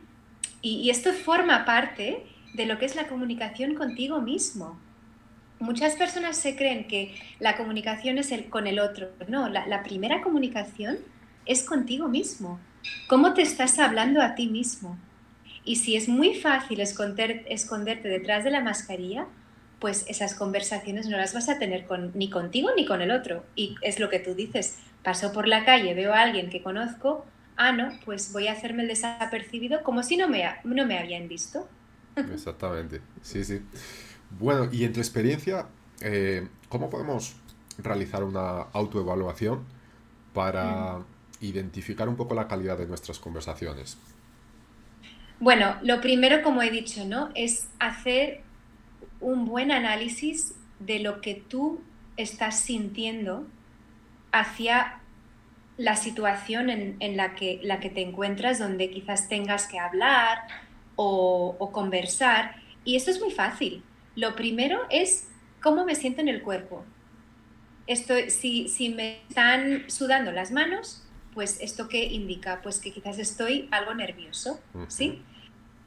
[0.61, 4.79] Y, esto forma parte de lo que es la comunicación contigo mismo.
[5.59, 9.09] Muchas personas se creen que la comunicación es el, con el otro.
[9.27, 10.97] No, la, primera comunicación
[11.45, 12.59] es contigo mismo.
[13.07, 14.97] ¿Cómo te estás hablando a ti mismo?
[15.63, 19.27] Y si es muy fácil esconder, esconderte detrás de la mascarilla,
[19.79, 23.45] pues esas conversaciones no las vas a tener con, ni contigo ni con el otro.
[23.55, 27.25] Y es lo que tú dices, paso por la calle, veo a alguien que conozco,
[27.57, 31.27] ah, no, pues voy a hacerme el desapercibido como si no me, no me habían
[31.27, 31.67] visto.
[32.15, 33.61] Exactamente, sí, sí.
[34.39, 35.67] Bueno, y en tu experiencia,
[36.01, 37.35] eh, ¿cómo podemos
[37.77, 39.63] realizar una autoevaluación
[40.33, 40.99] para...
[40.99, 41.05] Mm
[41.43, 43.97] identificar un poco la calidad de nuestras conversaciones?
[45.39, 47.29] Bueno, lo primero, como he dicho, ¿no?
[47.35, 48.41] Es hacer
[49.19, 51.81] un buen análisis de lo que tú
[52.17, 53.45] estás sintiendo
[54.33, 54.99] hacia
[55.77, 60.39] la situación en, la, que, la que te encuentras, donde quizás tengas que hablar
[60.95, 62.55] o, conversar.
[62.83, 63.81] Y esto es muy fácil.
[64.15, 65.29] Lo primero es
[65.61, 66.83] cómo me siento en el cuerpo.
[67.87, 72.61] Estoy, si, si me están sudando las manos, pues esto qué indica?
[72.61, 75.21] Pues que quizás estoy algo nervioso, ¿sí?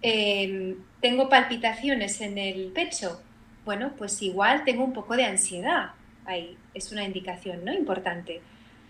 [0.03, 3.21] Em, tengo palpitaciones en el pecho,
[3.65, 5.93] bueno, pues igual tengo un poco de ansiedad,
[6.27, 7.73] ahí es una indicación, ¿no?
[7.73, 8.41] Importante.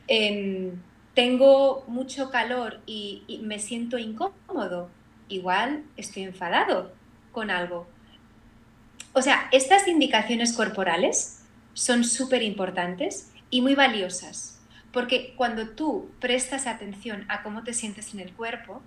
[0.08, 0.72] Em,
[1.14, 4.90] tengo mucho calor y, y me siento incómodo,
[5.28, 6.92] igual estoy enfadado
[7.32, 7.86] con algo.
[9.12, 14.60] O sea, estas indicaciones corporales son súper importantes y muy valiosas.
[14.92, 18.82] Porque cuando tú prestas atención a cómo te sientes en el cuerpo,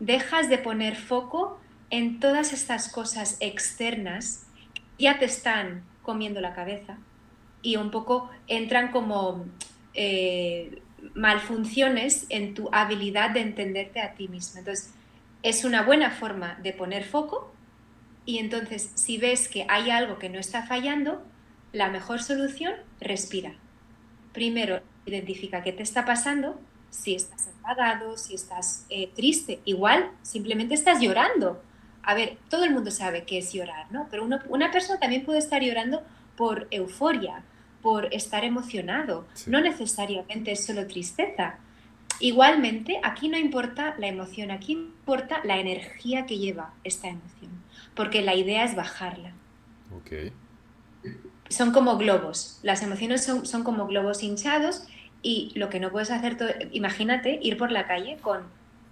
[0.00, 6.54] dejas de poner foco en todas estas cosas externas que ya te están comiendo la
[6.54, 6.98] cabeza
[7.66, 9.44] y un poco entran como
[9.92, 10.80] eh,
[11.14, 14.60] malfunciones en tu habilidad de entenderte a ti mismo.
[14.60, 14.94] Entonces,
[15.42, 17.52] es una buena forma de poner foco
[18.24, 21.24] y entonces si ves que hay algo que no está fallando,
[21.72, 23.54] la mejor solución, respira.
[24.32, 30.74] Primero, identifica qué te está pasando, si estás enfadado, si estás eh, triste, igual simplemente
[30.74, 31.60] estás llorando.
[32.04, 34.06] A ver, todo el mundo sabe qué es llorar, ¿no?
[34.08, 36.04] Pero una persona también puede estar llorando
[36.36, 37.42] por euforia,
[37.86, 41.60] por estar emocionado, no necesariamente es solo tristeza.
[42.18, 47.62] Igualmente, aquí no importa la emoción, aquí importa la energía que lleva esta emoción,
[47.94, 49.34] porque la idea es bajarla.
[51.48, 54.82] Son como globos, las emociones son, son como globos hinchados
[55.22, 58.42] y lo que no puedes hacer, imagínate ir por la calle con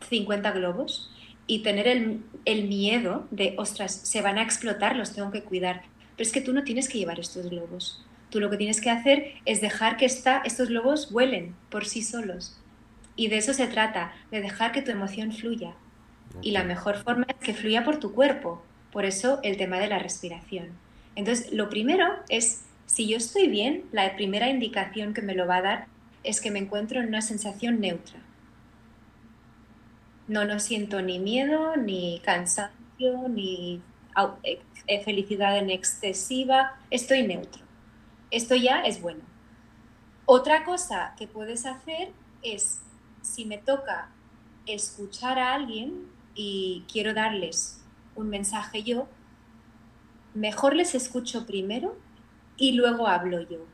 [0.09, 1.11] 50 globos
[1.49, 5.83] y tener el, el, miedo de, ostras, se van a explotar, los tengo que cuidar.
[6.17, 8.05] Pero es que tú no tienes que llevar estos globos.
[8.35, 12.03] Tú lo que tienes que hacer es dejar que esta, estos globos vuelen por sí
[12.03, 12.61] solos.
[13.15, 15.77] Y de eso se trata, de dejar que tu emoción fluya.
[16.43, 18.61] Y la mejor forma es que fluya por tu cuerpo.
[18.91, 20.71] Por eso el tema de la respiración.
[21.15, 25.59] Entonces, lo primero es, si yo estoy bien, la primera indicación que me lo va
[25.59, 25.87] a dar
[26.25, 28.19] es que me encuentro en una sensación neutra.
[30.27, 33.81] No, no siento ni miedo, ni cansancio, ni
[34.89, 37.64] eh, felicidad en excesiva, estoy neutro.
[38.35, 39.23] Esto ya es bueno.
[40.27, 42.81] Otra cosa que puedes hacer es,
[43.23, 44.09] si me toca
[44.67, 47.83] escuchar a alguien y quiero darles
[48.17, 49.09] un mensaje yo,
[50.35, 51.97] mejor les escucho primero
[52.57, 53.67] y luego hablo yo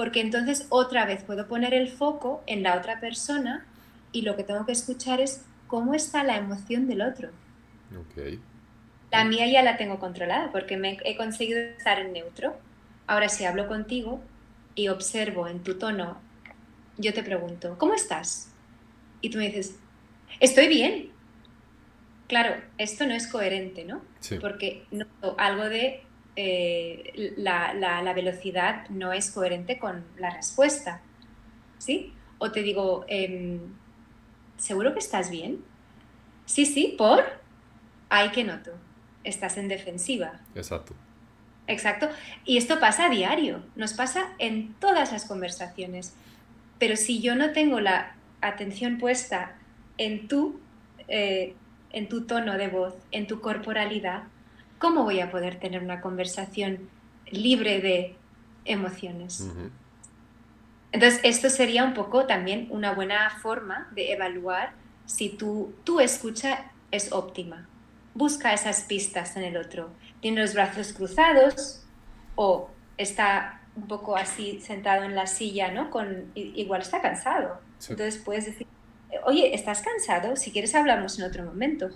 [0.00, 3.66] porque entonces otra vez puedo poner el foco en la otra persona
[4.12, 7.28] y lo que tengo que escuchar es cómo está la emoción del otro.
[9.12, 12.56] La mía ya la tengo controlada porque me he conseguido estar en neutro.
[13.10, 14.22] Ahora si hablo contigo
[14.76, 16.20] y observo en tu tono,
[16.96, 18.52] yo te pregunto, ¿cómo estás?
[19.20, 19.80] Y tú me dices,
[20.38, 21.10] estoy bien.
[22.28, 24.00] Claro, esto no es coherente, ¿no?
[24.40, 26.04] Porque noto algo de
[26.36, 31.02] eh, la, velocidad no es coherente con la respuesta.
[31.78, 32.14] ¿Sí?
[32.38, 33.58] O te digo, em,
[34.56, 35.64] ¿seguro que estás bien?
[36.46, 37.24] Sí, sí, por.
[38.08, 38.70] Hay que noto.
[39.24, 40.42] Estás en defensiva.
[40.54, 40.94] Exacto.
[41.66, 42.08] Exacto.
[42.44, 46.14] Y esto pasa a diario, nos pasa en todas las conversaciones.
[46.78, 49.52] Pero si yo no tengo la atención puesta
[49.98, 50.58] en tu,
[51.08, 51.54] eh,
[51.92, 54.24] en tu tono de voz, en tu corporalidad,
[54.78, 56.88] ¿cómo voy a poder tener una conversación
[57.30, 58.16] libre de
[58.64, 59.48] emociones?
[60.92, 64.72] Entonces, esto sería un poco también una buena forma de evaluar
[65.06, 67.68] si tu, tu escucha es óptima.
[68.14, 69.90] Busca esas pistas en el otro.
[70.20, 71.84] ¿Tiene los brazos cruzados
[72.34, 75.90] o está un poco así sentado en la silla, ¿no?
[75.90, 77.60] Con, igual está cansado.
[77.88, 78.66] Entonces puedes decir,
[79.24, 80.36] oye, ¿estás cansado?
[80.36, 81.90] Si quieres hablamos en otro momento.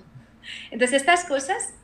[0.71, 1.75] Entonces estas cosas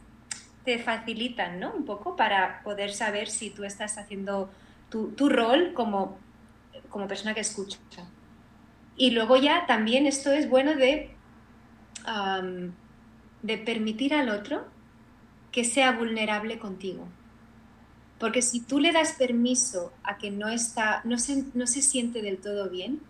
[0.64, 1.72] te facilitan, ¿no?
[1.72, 4.50] Un poco para poder saber si tú estás haciendo
[4.88, 6.18] tu, tu rol como,
[6.88, 7.78] como persona que escucha.
[8.96, 11.10] Y luego ya también esto es bueno de,
[13.42, 14.66] de permitir al otro
[15.52, 17.08] que sea vulnerable contigo.
[18.18, 22.22] Porque si tú le das permiso a que no, está, no, se, no se siente
[22.22, 23.00] del todo bien,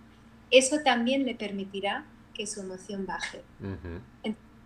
[0.50, 3.42] eso también le permitirá que su emoción baje.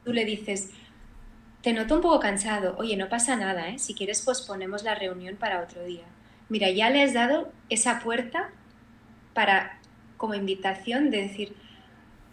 [0.04, 0.70] tú le dices,
[1.62, 2.76] te noto un poco cansado.
[2.78, 3.78] Oye, no pasa nada, ¿eh?
[3.78, 6.04] Si quieres posponemos la reunión para otro día.
[6.50, 8.50] Mira, ya le has dado esa puerta
[9.32, 9.78] para,
[10.18, 11.56] como invitación de decir,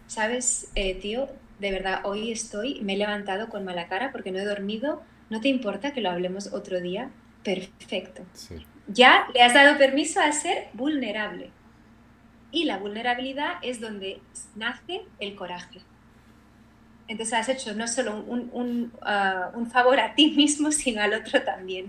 [0.06, 1.28] sabes, eh, tío,
[1.58, 5.02] de verdad, hoy estoy, me he levantado con mala cara porque no he dormido.
[5.32, 7.10] ¿No te importa que lo hablemos otro día?
[7.42, 8.22] Perfecto.
[8.86, 11.50] Ya le has dado permiso a ser vulnerable.
[12.50, 14.20] Y la vulnerabilidad es donde
[14.56, 15.80] nace el coraje.
[17.08, 18.92] Entonces has hecho no solo un,
[19.72, 21.86] favor a ti mismo, sino al otro también.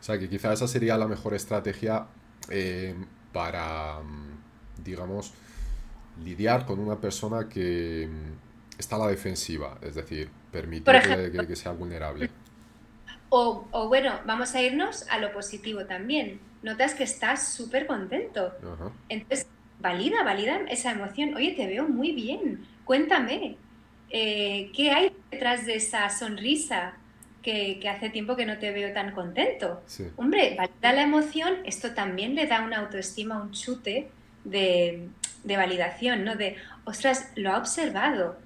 [0.00, 2.08] O sea, que quizá esa sería la mejor estrategia
[2.50, 2.96] eh,
[3.32, 4.00] para,
[4.82, 5.32] digamos,
[6.24, 11.70] lidiar con una persona que mm, está a la defensiva, es decir, permitirle que, sea
[11.70, 12.30] vulnerable.
[13.36, 16.38] O, o, bueno, vamos a irnos a lo positivo también.
[16.62, 18.52] Notas que estás súper contento.
[19.08, 19.48] Entonces,
[19.80, 21.34] valida, valida esa emoción.
[21.34, 22.64] Oye, te veo muy bien.
[22.84, 23.56] Cuéntame,
[24.10, 26.94] eh, ¿qué hay detrás de esa sonrisa?
[27.42, 29.82] que, hace tiempo que no te veo tan contento.
[30.16, 34.08] Hombre, valida la emoción, esto también le da una autoestima, un chute
[34.44, 35.08] de,
[35.42, 36.36] de validación, ¿no?
[36.36, 38.38] De, ostras, lo ha observado.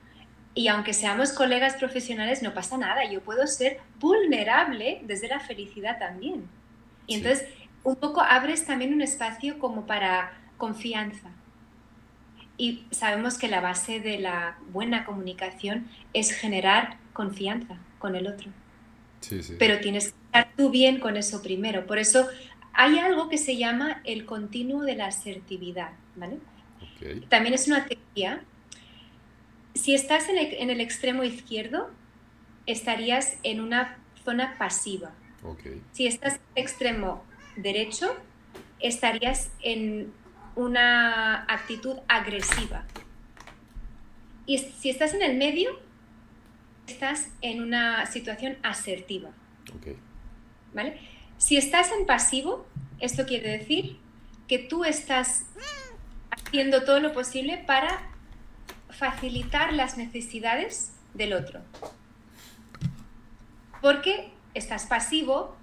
[0.58, 3.08] Y aunque seamos colegas profesionales, no pasa nada.
[3.08, 6.48] Yo puedo ser vulnerable desde la felicidad también.
[7.06, 7.46] Y entonces,
[7.84, 11.30] un poco abres también un espacio como para confianza.
[12.56, 18.50] Y sabemos que la base de la buena comunicación es generar confianza con el otro.
[19.60, 21.86] Pero tienes que estar tú bien con eso primero.
[21.86, 22.26] Por eso
[22.72, 25.92] hay algo que se llama el continuo de la asertividad.
[26.16, 26.38] ¿vale?
[27.28, 28.42] También es una teoría.
[29.74, 30.38] Si estás en
[30.70, 31.90] el, extremo izquierdo,
[32.66, 35.12] estarías en una zona pasiva.
[35.92, 37.24] Si estás en el extremo
[37.56, 38.14] derecho,
[38.80, 40.12] estarías en
[40.56, 42.84] una actitud agresiva.
[44.46, 45.70] Y si estás en el medio,
[46.86, 49.30] estás en una situación asertiva.
[50.74, 50.98] ¿Vale?
[51.36, 52.66] Si estás en pasivo,
[52.98, 53.98] esto quiere decir
[54.48, 55.44] que tú estás
[56.30, 58.10] haciendo todo lo posible para
[58.98, 61.60] facilitar las necesidades del otro.
[63.80, 65.56] Porque estás pasivo,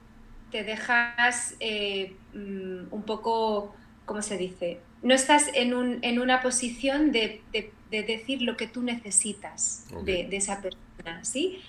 [0.51, 3.75] te dejas eh, mm, un poco,
[4.05, 4.79] ¿cómo se dice?
[5.03, 7.41] No estás en, un, en una posición de,
[7.89, 11.61] decir lo que tú necesitas de, esa persona, ¿sí?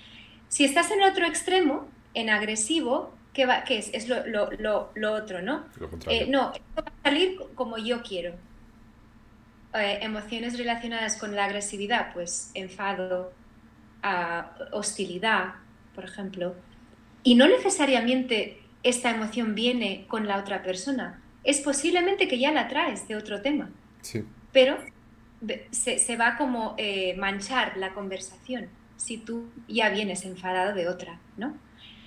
[0.49, 3.89] Si estás en otro extremo, en agresivo, ¿qué, va, qué es?
[3.93, 5.65] Es lo, otro, ¿no?
[6.07, 8.33] Eh, no, esto va a salir como yo quiero.
[9.79, 13.33] Eh, emociones relacionadas con la agresividad, pues enfado,
[14.71, 15.55] hostilidad,
[15.93, 16.55] por ejemplo.
[17.23, 21.21] Y no necesariamente esta emoción viene con la otra persona.
[21.43, 23.69] Es posiblemente que ya la traes de otro tema.
[24.01, 24.23] Sí.
[24.53, 24.77] Pero
[25.71, 31.55] se, va como eh, manchar la conversación si tú ya vienes enfadado de otra, ¿no?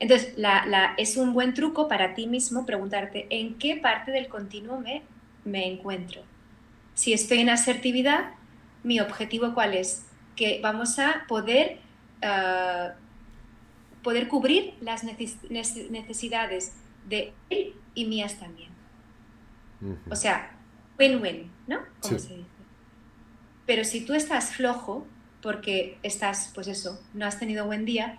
[0.01, 4.81] Entonces, la, es un buen truco para ti mismo preguntarte en qué parte del continuo
[4.81, 5.03] me,
[5.45, 6.23] me encuentro.
[7.01, 8.33] Si estoy en asertividad,
[8.83, 10.05] mi objetivo cuál es?
[10.37, 11.79] Que vamos a poder,
[12.21, 12.93] ah,
[14.03, 16.75] poder cubrir las necesidades
[17.09, 18.69] de él y mías también.
[20.11, 20.59] O sea,
[20.99, 21.79] win-win, ¿no?
[22.03, 22.51] Como se dice.
[23.65, 25.07] Pero si tú estás flojo,
[25.41, 28.19] porque estás, pues eso, no has tenido buen día,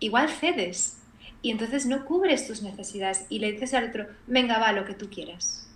[0.00, 0.98] igual cedes.
[1.40, 4.94] Y entonces no cubres tus necesidades y le dices al otro, venga, va, lo que
[4.94, 5.67] tú quieras.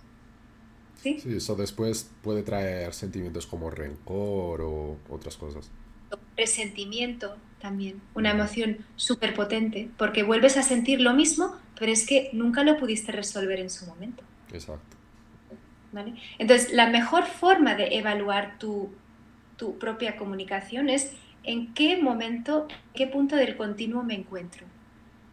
[1.03, 1.19] ¿Sí?
[1.19, 5.69] Sí, eso después puede traer sentimientos como rencor o otras cosas.
[6.37, 12.29] Resentimiento también, una emoción súper potente, porque vuelves a sentir lo mismo, pero es que
[12.31, 14.23] nunca lo pudiste resolver en su momento.
[14.53, 14.95] Exacto.
[15.91, 16.13] ¿Vale?
[16.39, 18.89] Entonces, la mejor forma de evaluar tu,
[19.57, 21.11] tu propia comunicación es
[21.43, 24.65] en qué momento, qué punto del continuo me encuentro.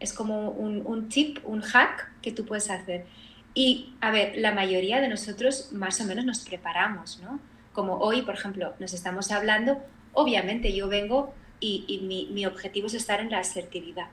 [0.01, 3.05] Es como un, un tip, un hack que tú puedes hacer.
[3.53, 7.39] Y, a ver, la mayoría de nosotros más o menos nos preparamos, ¿no?
[7.73, 9.81] Como hoy, por ejemplo, nos estamos hablando,
[10.13, 14.07] obviamente yo vengo y, y mi, mi, objetivo es estar en la asertividad.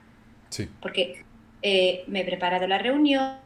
[0.50, 0.68] Sí.
[0.80, 1.24] Porque
[1.62, 3.38] eh, me he preparado la reunión,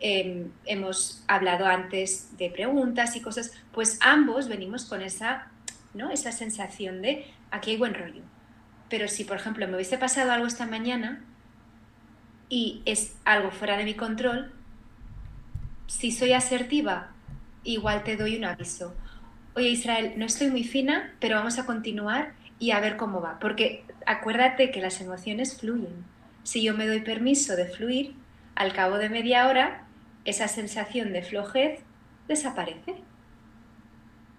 [0.00, 5.50] em, hemos hablado antes de preguntas y cosas, pues ambos venimos con esa
[5.94, 6.10] ¿no?
[6.10, 8.22] Esa sensación de aquí hay buen rollo.
[8.90, 11.24] Pero si, por ejemplo, me hubiese pasado algo esta mañana
[12.48, 14.52] y es algo fuera de mi control,
[15.86, 17.12] si soy asertiva,
[17.62, 18.94] igual te doy un aviso.
[19.54, 23.38] Oye, Israel, no estoy muy fina, pero vamos a continuar y a ver cómo va.
[23.38, 26.04] Porque acuérdate que las emociones fluyen.
[26.42, 28.14] Si yo me doy permiso de fluir,
[28.54, 29.86] al cabo de media hora,
[30.24, 31.80] esa sensación de flojez
[32.28, 32.96] desaparece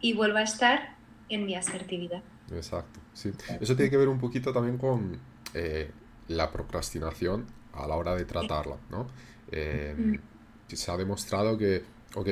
[0.02, 0.96] y vuelvo a estar
[1.30, 2.24] en mi asertividad.
[2.52, 3.32] Exacto, sí.
[3.60, 5.20] Eso tiene que ver un poquito también con
[5.54, 5.92] eh,
[6.28, 9.08] la procrastinación a la hora de tratarla, ¿no?
[9.52, 10.35] Eh, mm.
[10.68, 11.84] Se ha demostrado que,
[12.16, 12.30] ok,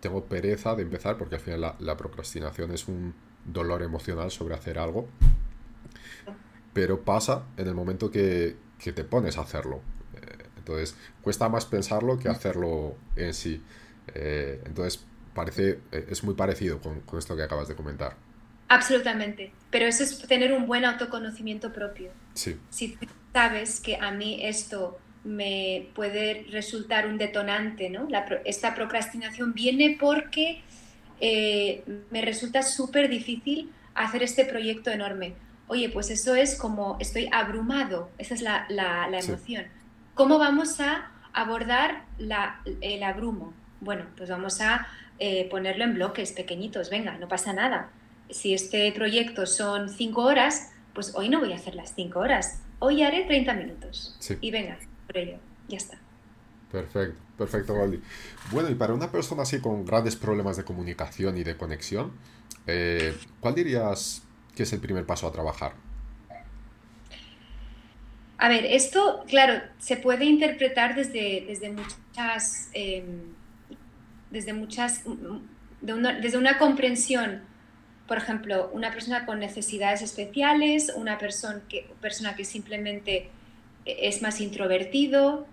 [0.00, 3.14] tengo pereza de empezar porque al final la, procrastinación es un
[3.44, 5.08] dolor emocional sobre hacer algo,
[6.72, 9.80] pero pasa en el momento que, te pones a hacerlo.
[10.14, 13.62] Eh, entonces, cuesta más pensarlo que hacerlo en sí.
[14.14, 15.04] entonces,
[15.34, 18.16] parece, eh, es muy parecido con, esto que acabas de comentar.
[18.68, 22.10] Absolutamente, pero eso es tener un buen autoconocimiento propio.
[22.34, 22.58] Sí.
[22.70, 22.96] Si
[23.32, 28.08] sabes que a mí esto me puede resultar un detonante, ¿no?
[28.44, 30.62] esta procrastinación viene porque
[31.20, 35.34] eh, me resulta súper difícil hacer este proyecto enorme.
[35.68, 38.66] Oye, pues eso es como estoy abrumado, esa es la,
[39.12, 39.66] emoción.
[40.14, 42.04] ¿Cómo vamos a abordar
[42.80, 43.52] el abrumo?
[43.80, 44.86] Bueno, pues vamos a
[45.18, 47.90] eh, ponerlo en bloques pequeñitos, venga, no pasa nada.
[48.30, 52.62] Si este proyecto son cinco horas, pues hoy no voy a hacer las cinco horas,
[52.78, 54.16] hoy haré 30 minutos.
[54.40, 54.78] Y venga,
[55.10, 55.38] por ello,
[55.68, 55.98] ya está.
[56.70, 58.00] Perfecto, perfecto, Valdi.
[58.52, 62.12] Bueno, y para una persona así con grandes problemas de comunicación y de conexión,
[62.66, 64.22] eh, ¿cuál dirías
[64.54, 65.72] que es el primer paso a trabajar?
[68.38, 73.34] A ver, esto, claro, se puede interpretar desde, desde muchas, em,
[74.30, 75.02] desde muchas,
[75.82, 77.42] desde una comprensión
[78.10, 83.30] por ejemplo, una persona con necesidades especiales, una persona que, persona que simplemente
[83.84, 85.46] es más introvertido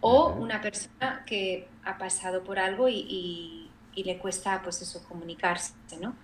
[0.00, 3.62] o una persona que ha pasado por algo y,
[3.94, 5.72] le cuesta pues eso, comunicarse.
[6.00, 6.14] ¿no?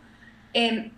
[0.53, 0.91] Em,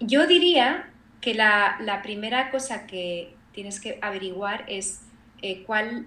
[0.00, 0.90] yo diría
[1.20, 5.02] que la, primera cosa que tienes que averiguar es
[5.42, 6.06] eh, cuál,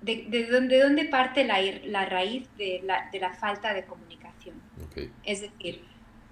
[0.00, 4.56] de, dónde, dónde, parte la, la raíz de la, de la, falta de comunicación.
[5.24, 5.84] Es decir,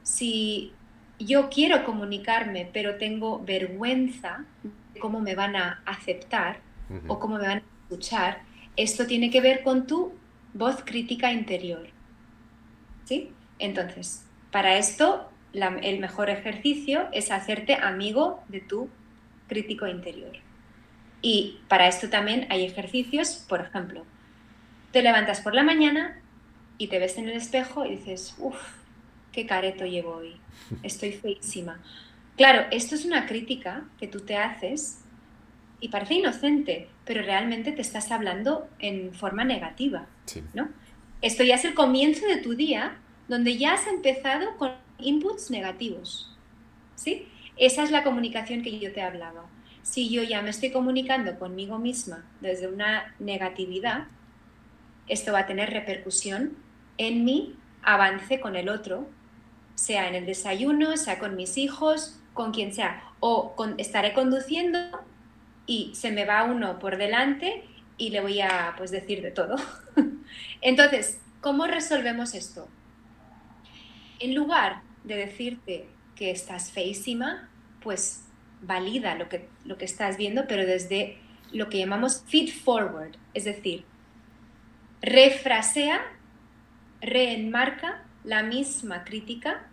[0.03, 0.73] si
[1.19, 6.61] yo quiero comunicarme, pero tengo vergüenza de cómo me van a aceptar
[7.09, 8.43] o cómo me van a escuchar,
[8.77, 10.13] esto tiene que ver con tu
[10.55, 11.89] voz crítica interior.
[13.05, 13.33] ¿Sí?
[13.59, 18.89] Entonces, para esto, el mejor ejercicio es hacerte amigo de tu
[19.49, 20.37] crítico interior.
[21.23, 24.05] Y para esto también hay ejercicios, por ejemplo,
[24.93, 26.21] te levantas por la mañana
[26.79, 28.57] y te ves en el espejo y dices, uff,
[29.33, 30.37] qué careto llevo hoy,
[30.83, 31.81] estoy feísima.
[32.37, 35.01] Claro, esto es una crítica que tú te haces
[35.81, 40.07] y parece inocente, pero realmente te estás hablando en forma negativa,
[40.55, 40.69] ¿no?
[41.23, 46.37] Esto ya es el comienzo de tu día donde ya has empezado con inputs negativos,
[46.95, 47.29] ¿sí?
[47.57, 49.47] Esa es la comunicación que yo te hablaba.
[49.83, 54.09] Si yo ya me estoy comunicando conmigo misma desde una negatividad,
[55.09, 56.57] esto va a tener repercusión
[56.99, 59.09] en mi avance con el otro
[59.77, 64.79] sea en el desayuno, sea con mis hijos, con quien sea, o estaré conduciendo
[65.67, 67.65] y se me va uno por delante
[67.97, 69.57] y le voy a pues decir de todo.
[70.61, 72.69] Entonces, ¿cómo resolvemos esto?
[74.21, 77.49] En lugar de decirte que estás feísima,
[77.81, 78.25] pues
[78.61, 81.19] valida lo que, lo que estás viendo, pero desde
[81.53, 83.85] lo que llamamos feed forward, es decir,
[85.01, 86.03] refrasea,
[87.01, 89.69] reenmarca la misma crítica,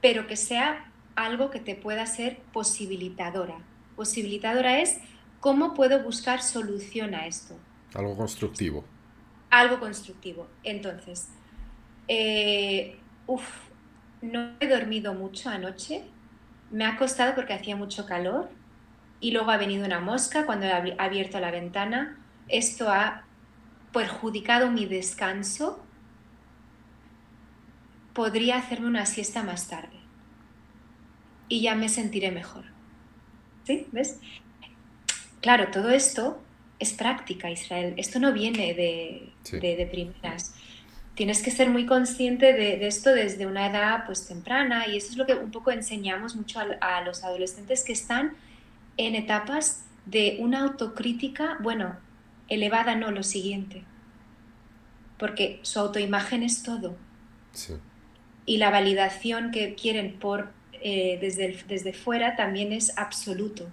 [0.00, 3.56] pero que sea algo que te pueda ser posibilitadora.
[3.96, 4.98] Posibilitadora es
[5.40, 7.56] cómo puedo buscar solución a esto.
[7.94, 8.84] Algo constructivo.
[9.50, 10.46] Algo constructivo.
[10.62, 11.28] Entonces,
[12.08, 12.98] eh,
[14.22, 16.04] no he dormido mucho anoche.
[16.70, 18.50] Me ha costado porque hacía mucho calor
[19.20, 22.18] y luego ha venido una mosca cuando he abierto la ventana.
[22.48, 23.24] Esto ha
[23.92, 25.82] perjudicado mi descanso
[28.12, 29.95] podría hacerme una siesta más tarde
[31.48, 32.64] y ya me sentiré mejor.
[33.64, 33.86] ¿Sí?
[33.92, 34.20] ¿Ves?
[35.40, 36.42] Claro, todo esto
[36.78, 37.94] es práctica, Israel.
[37.96, 40.54] Esto no viene de, de, primeras.
[41.14, 45.16] Tienes que ser muy consciente de, esto desde una edad pues temprana y eso es
[45.16, 48.36] lo que un poco enseñamos mucho a, a los adolescentes que están
[48.96, 51.96] en etapas de una autocrítica, bueno,
[52.48, 53.84] elevada no, lo siguiente.
[55.18, 56.96] Porque su autoimagen es todo.
[57.52, 57.74] Sí
[58.46, 60.52] y la validación que quieren por,
[60.82, 63.68] eh, desde, desde fuera también es absoluto.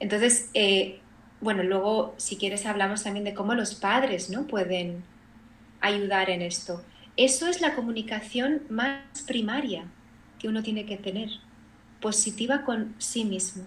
[0.00, 1.00] Entonces, eh,
[1.40, 4.46] bueno, luego si quieres hablamos también de cómo los padres ¿no?
[4.46, 5.04] pueden
[5.80, 6.82] ayudar en esto.
[7.16, 9.84] Eso es la comunicación más primaria
[10.38, 11.28] que uno tiene que tener,
[12.00, 13.64] positiva con sí mismo.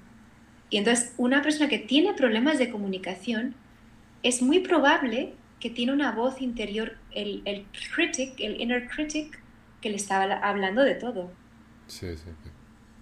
[0.70, 3.56] Y entonces una persona que tiene problemas de comunicación
[4.22, 9.40] es muy probable que tiene una voz interior, el, el critic, el inner critic,
[9.82, 11.32] que le estaba hablando de todo.
[11.88, 12.30] Sí, sí.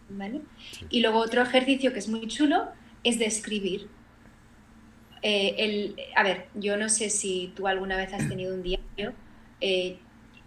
[0.09, 0.41] ¿Vale?
[0.89, 2.67] Y luego otro ejercicio que es muy chulo
[3.03, 3.87] es de escribir.
[5.21, 9.13] Eh, el, a ver, yo no sé si tú alguna vez has tenido un diario.
[9.61, 9.97] Eh,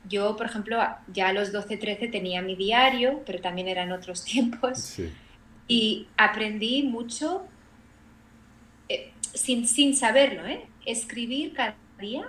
[0.09, 0.79] yo, por ejemplo,
[1.13, 4.79] ya a los 12, 13 tenía mi diario, pero también eran otros tiempos.
[4.79, 5.11] Sí.
[5.67, 7.45] Y aprendí mucho
[8.89, 10.67] eh, sin, sin saberlo, ¿eh?
[10.87, 12.27] Escribir cada día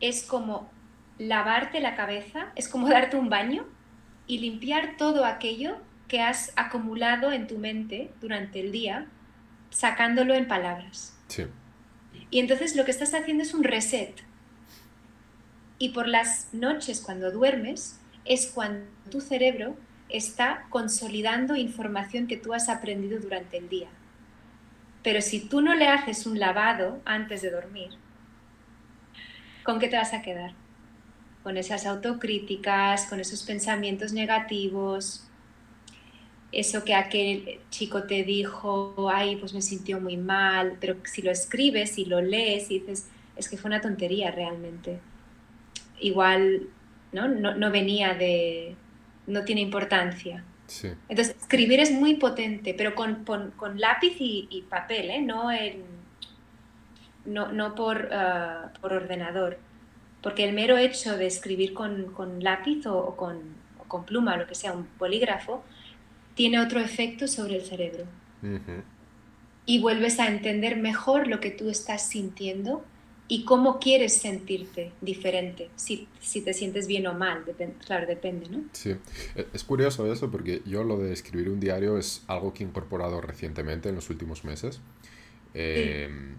[0.00, 0.70] es como
[1.18, 3.64] lavarte la cabeza, es como darte un baño
[4.26, 5.76] y limpiar todo aquello
[6.08, 9.06] que has acumulado en tu mente durante el día,
[9.70, 11.18] sacándolo en palabras.
[11.28, 11.46] Sí.
[12.30, 14.14] Y entonces lo que estás haciendo es un reset.
[15.78, 19.76] Y por las noches cuando duermes es cuando tu cerebro
[20.08, 23.88] está consolidando información que tú has aprendido durante el día.
[25.02, 27.90] Pero si tú no le haces un lavado antes de dormir,
[29.64, 30.54] ¿con qué te vas a quedar?
[31.46, 35.22] Con esas autocríticas, con esos pensamientos negativos.
[36.50, 41.30] eso que aquel chico te dijo, ay, pues me sintió muy mal, pero si lo
[41.30, 44.98] escribes y lo lees y dices, es que fue una tontería realmente.
[46.00, 46.66] Igual,
[47.12, 47.28] ¿no?
[47.28, 48.74] No, venía de,
[49.28, 50.42] no tiene importancia.
[51.08, 53.24] Entonces, escribir es muy potente, pero con,
[53.76, 55.22] lápiz y, papel, ¿eh?
[55.22, 55.48] no,
[57.24, 59.64] no, no por, ah, por ordenador.
[60.22, 63.40] Porque el mero hecho de escribir con, lápiz o, con,
[63.88, 65.62] con, pluma, o lo que sea, un bolígrafo,
[66.34, 68.04] tiene otro efecto sobre el cerebro.
[69.64, 72.84] Y vuelves a entender mejor lo que tú estás sintiendo
[73.28, 76.06] y cómo quieres sentirte diferente, si,
[76.44, 77.44] te sientes bien o mal,
[77.84, 78.64] claro, depende, ¿no?
[78.72, 78.94] Sí,
[79.34, 82.66] e, es curioso eso porque yo lo de escribir un diario es algo que he
[82.66, 84.80] incorporado recientemente en los últimos meses
[85.54, 86.36] em,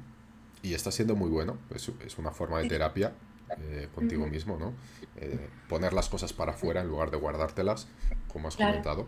[0.63, 3.13] y está siendo muy bueno, es, es una forma de terapia
[3.49, 4.73] eh, contigo mismo, ¿no?
[5.17, 7.87] Eh, poner las cosas para afuera en lugar de guardártelas,
[8.27, 9.07] como has comentado.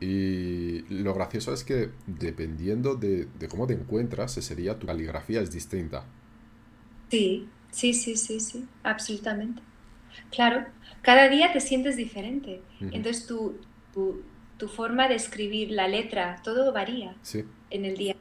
[0.00, 5.50] Y lo gracioso es que dependiendo de, cómo te encuentras, ese día tu caligrafía es
[5.50, 6.04] distinta.
[7.10, 9.62] Sí, sí, sí, sí, sí, absolutamente.
[10.30, 10.66] Claro,
[11.02, 12.60] cada día te sientes diferente.
[12.80, 13.56] Entonces tu,
[13.94, 17.14] tu, forma de escribir la letra, todo varía
[17.70, 18.15] en el día.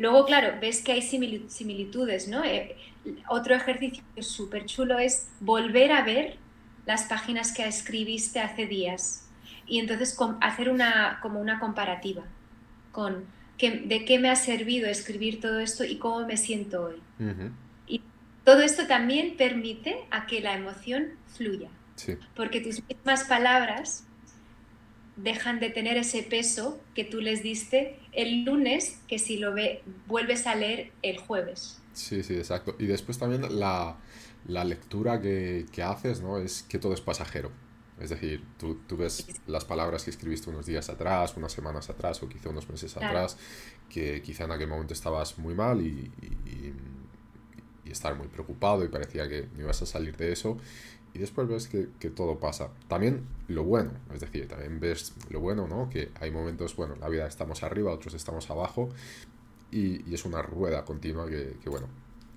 [0.00, 2.42] Luego, claro, ves que hay similitudes, ¿no?
[2.42, 2.74] Eh,
[3.28, 6.38] otro ejercicio súper chulo es volver a ver
[6.86, 9.28] las páginas que escribiste hace días
[9.66, 12.24] y entonces hacer una, como una comparativa
[12.92, 13.26] con
[13.58, 17.02] de qué me ha servido escribir todo esto y cómo me siento hoy.
[17.86, 18.00] Y
[18.42, 21.68] todo esto también permite a que la emoción fluya,
[22.34, 24.06] porque tus mismas palabras
[25.22, 29.82] dejan de tener ese peso que tú les diste el lunes que si lo ve,
[30.06, 31.80] vuelves a leer el jueves.
[31.92, 32.76] Sí, sí, exacto.
[32.78, 33.96] Y después también la,
[34.46, 36.38] lectura que, haces, ¿no?
[36.38, 37.50] Es que todo es pasajero.
[38.00, 42.28] Es decir, tú, ves las palabras que escribiste unos días atrás, unas semanas atrás o
[42.28, 43.36] quizá unos meses atrás,
[43.90, 46.74] que quizá en aquel momento estabas muy mal y, y,
[47.90, 50.56] estar muy preocupado y parecía que no ibas a salir de eso.
[51.12, 52.70] Y después ves que, que, todo pasa.
[52.86, 55.90] También lo bueno, es decir, también ves lo bueno, ¿no?
[55.90, 58.90] Que hay momentos, bueno, en la vida estamos arriba, otros estamos abajo,
[59.72, 61.88] y, es una rueda continua que, bueno,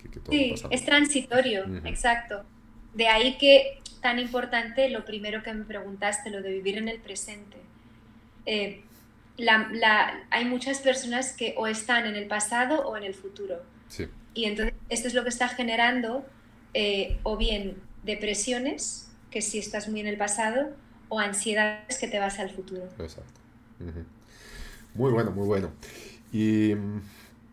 [0.02, 2.44] que, todo sí, es transitorio, exacto.
[2.94, 7.00] De ahí que tan importante lo primero que me preguntaste, lo de vivir en el
[7.00, 7.58] presente.
[8.46, 8.84] Eh,
[9.38, 13.64] la, hay muchas personas que o están en el pasado o en el futuro.
[13.88, 14.08] Sí.
[14.34, 16.26] Y entonces esto es lo que está generando
[16.74, 20.72] eh, o bien depresiones, que si estás muy en el pasado,
[21.10, 22.84] o ansiedades que te vas al futuro.
[23.00, 23.40] Exacto.
[24.94, 25.72] Muy bueno, muy bueno.
[26.32, 26.74] Y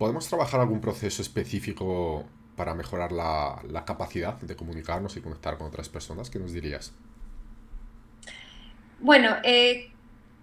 [0.01, 2.25] ¿Podemos trabajar algún proceso específico
[2.57, 6.31] para mejorar la, capacidad de comunicarnos y conectar con otras personas?
[6.31, 6.95] ¿Qué nos dirías?
[8.99, 9.91] Bueno, eh,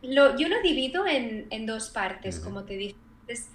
[0.03, 2.95] yo lo divido en, dos partes, como te dije.
[3.25, 3.47] Es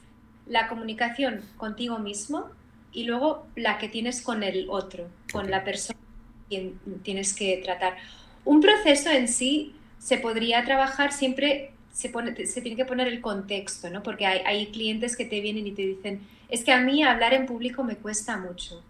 [0.49, 2.51] la comunicación contigo mismo
[2.91, 6.01] y luego la que tienes con el otro, con la persona
[6.53, 7.97] quien tienes que tratar.
[8.45, 13.21] Un proceso en sí se podría trabajar siempre se, pone, se tiene que poner el
[13.21, 14.03] contexto, ¿no?
[14.03, 17.35] Porque hay, hay, clientes que te vienen y te dicen, es que a mí hablar
[17.35, 18.83] en público me cuesta mucho.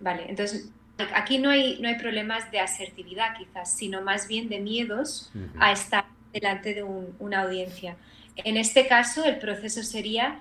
[0.00, 0.70] Vale, entonces
[1.14, 5.72] aquí no hay, no hay problemas de asertividad quizás, sino más bien de miedos a
[5.72, 7.96] estar delante de una audiencia.
[8.36, 10.40] En este caso, el proceso sería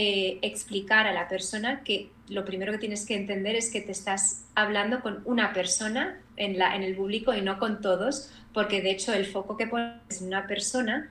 [0.00, 3.90] eh, explicar a la persona que lo primero que tienes que entender es que te
[3.90, 8.80] estás hablando con una persona en, la, en el público y no con todos, porque
[8.80, 11.10] de hecho el foco que pones en una persona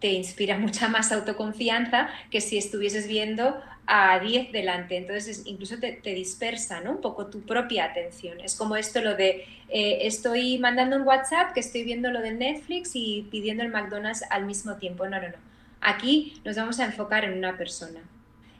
[0.00, 3.56] te inspira mucha más autoconfianza que si estuvieses viendo
[3.86, 4.96] a 10 delante.
[4.96, 6.90] Entonces, incluso te, dispersa ¿no?
[6.90, 8.40] un poco tu propia atención.
[8.40, 12.32] Es como esto lo de, eh, estoy mandando un WhatsApp, que estoy viendo lo de
[12.32, 15.06] Netflix y pidiendo el McDonald's al mismo tiempo.
[15.06, 15.36] No, no, no.
[15.80, 18.00] Aquí nos vamos a enfocar en una persona.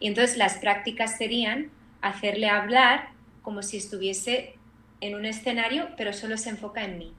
[0.05, 1.71] Y entonces las prácticas serían
[2.03, 3.09] hacerle hablar
[3.41, 4.55] como si estuviese
[5.01, 7.15] en un escenario, pero solo se enfoca en mí.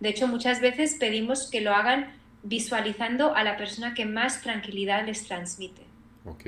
[0.00, 5.04] De hecho, muchas veces pedimos que lo hagan visualizando a la persona que más tranquilidad
[5.04, 5.82] les transmite.
[6.24, 6.46] Ok.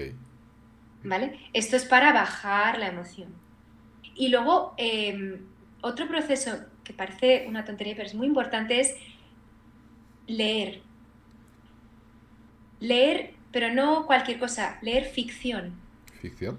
[1.04, 1.38] ¿Vale?
[1.52, 3.28] Esto es para bajar la emoción.
[4.14, 5.44] Y luego, em,
[5.82, 6.52] otro proceso
[6.84, 8.96] que parece una tontería, pero es muy importante, es
[10.26, 10.80] leer.
[12.80, 15.81] Leer, pero no cualquier cosa, leer ficción.
[16.22, 16.56] ¿Ficción?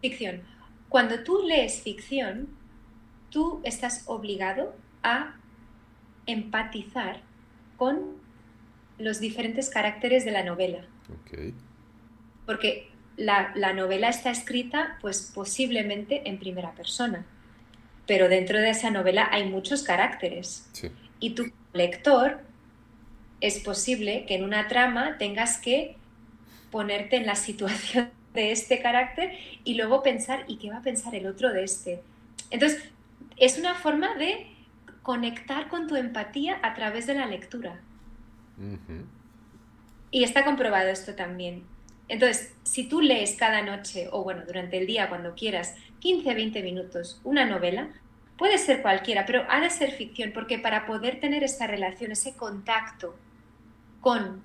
[0.00, 0.40] ficción.
[0.88, 2.48] Cuando tú lees ficción,
[3.28, 5.36] tú estás obligado a
[6.24, 7.20] empatizar
[7.76, 8.16] con
[8.96, 10.86] los diferentes caracteres de la novela.
[12.46, 17.26] Porque la, novela está escrita, pues posiblemente en primera persona,
[18.06, 20.70] pero dentro de esa novela hay muchos caracteres.
[21.20, 22.40] Y tu lector
[23.42, 25.96] es posible que en una trama tengas que
[26.70, 29.32] ponerte en la situación de este carácter
[29.64, 32.02] y luego pensar, ¿y qué va a pensar el otro de este?
[32.50, 32.82] Entonces,
[33.36, 34.46] es una forma de
[35.02, 37.80] conectar con tu empatía a través de la lectura.
[40.10, 41.64] Y está comprobado esto también.
[42.08, 46.62] Entonces, si tú lees cada noche o bueno, durante el día cuando quieras 15, 20
[46.62, 47.88] minutos una novela,
[48.36, 52.34] puede ser cualquiera, pero ha de ser ficción, porque para poder tener esta relación, ese
[52.36, 53.16] contacto
[54.00, 54.42] con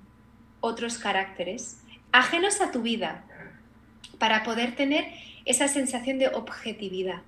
[0.60, 1.82] otros caracteres,
[2.12, 3.24] ajenos a tu vida,
[4.18, 5.04] para poder tener
[5.44, 7.22] esa sensación de objetividad.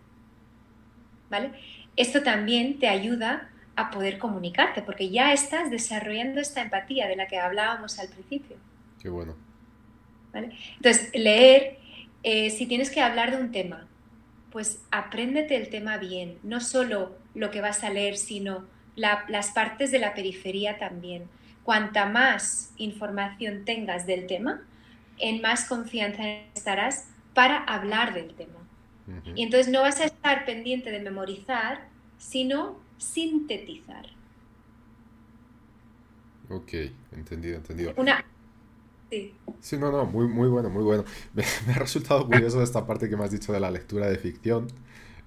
[1.30, 1.52] ¿Vale?
[1.96, 7.28] Esto también te ayuda a poder comunicarte, porque ya estás desarrollando esta empatía de la
[7.28, 8.56] que hablábamos al principio.
[9.00, 9.36] Qué bueno.
[10.32, 11.78] Entonces, leer,
[12.22, 13.86] eh, si tienes que hablar de un tema,
[14.50, 18.66] pues apréndete el tema bien, no solo lo que vas a leer, sino
[18.96, 21.24] las partes de la periferia también.
[21.62, 24.62] Cuanta más información tengas del tema,
[25.20, 26.22] en más confianza
[26.54, 28.54] estarás para hablar del tema.
[29.34, 31.88] Y entonces no vas a estar pendiente de memorizar,
[32.18, 34.06] sino sintetizar.
[36.50, 36.72] Ok,
[37.12, 37.94] entendido, entendido.
[37.96, 38.22] Una,
[39.60, 39.78] Sí.
[39.78, 41.04] no, no, muy, muy bueno, muy bueno.
[41.34, 41.42] Me,
[41.72, 44.68] ha resultado curioso esta parte que me has dicho de la lectura de ficción.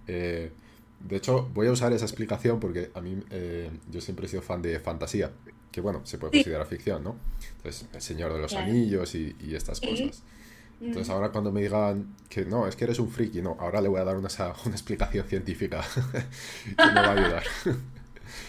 [0.08, 0.52] Eh,
[1.00, 4.42] de hecho, voy a usar esa explicación porque a mí eh, yo siempre he sido
[4.44, 5.32] fan de fantasía,
[5.72, 7.15] que bueno, se puede considerar ficción, ¿no?
[7.57, 10.24] Entonces, El Señor de los Anillos y, estas cosas.
[10.82, 13.88] Entonces, ahora cuando me digan que no, es que eres un friki, no, ahora le
[13.88, 14.30] voy a dar una,
[14.65, 15.82] una explicación científica
[16.65, 17.43] que me va a ayudar.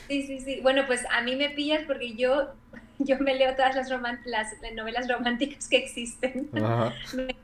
[0.08, 0.60] Sí, sí, sí.
[0.62, 2.54] Bueno, pues a mí me pillas porque yo
[2.98, 3.90] yo me leo todas las,
[4.24, 6.48] las novelas románticas que existen.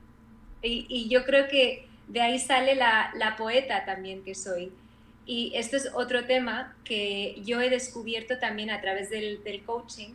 [0.63, 4.73] y, yo creo que de ahí sale la, poeta también que soy.
[5.29, 10.15] Y esto es otro tema que yo he descubierto también a través del, coaching.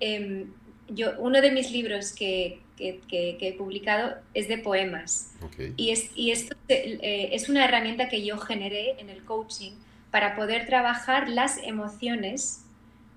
[0.00, 0.52] Em,
[0.88, 5.30] yo, uno de mis libros que, he publicado es de poemas.
[5.76, 9.70] Y, es, y esto eh, es una herramienta que yo generé en el coaching
[10.10, 12.64] para poder trabajar las emociones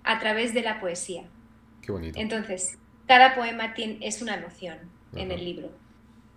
[0.03, 1.23] a través de la poesía.
[2.13, 4.77] Entonces, cada poema tiene, es una emoción
[5.15, 5.71] en el libro.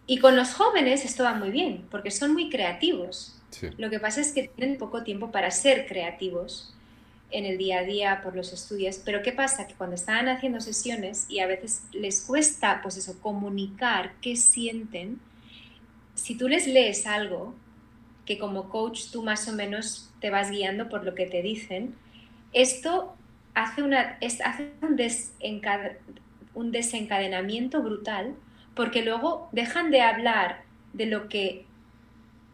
[0.06, 3.39] Y con los jóvenes esto va muy bien, porque son muy creativos.
[3.78, 6.74] Lo que pasa es que tienen poco tiempo para ser creativos
[7.30, 9.00] en el día a día por los estudios.
[9.04, 9.66] Pero ¿qué pasa?
[9.66, 15.20] Que cuando están haciendo sesiones y a veces les cuesta, pues eso, comunicar qué sienten,
[16.14, 17.54] si tú les lees algo
[18.26, 21.94] que como coach tú más o menos te vas guiando por lo que te dicen,
[22.52, 23.16] esto
[23.54, 24.70] hace, una, hace
[26.54, 28.34] un, desencadenamiento brutal
[28.74, 31.64] porque luego dejan de hablar de lo que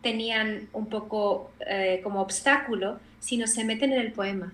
[0.06, 4.52] tenían un poco eh, como obstáculo, sino se meten en el poema.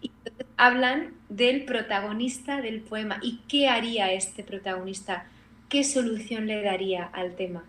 [0.00, 0.10] Y
[0.56, 5.26] hablan del protagonista del poema y qué haría este protagonista,
[5.68, 7.64] qué solución le daría al tema.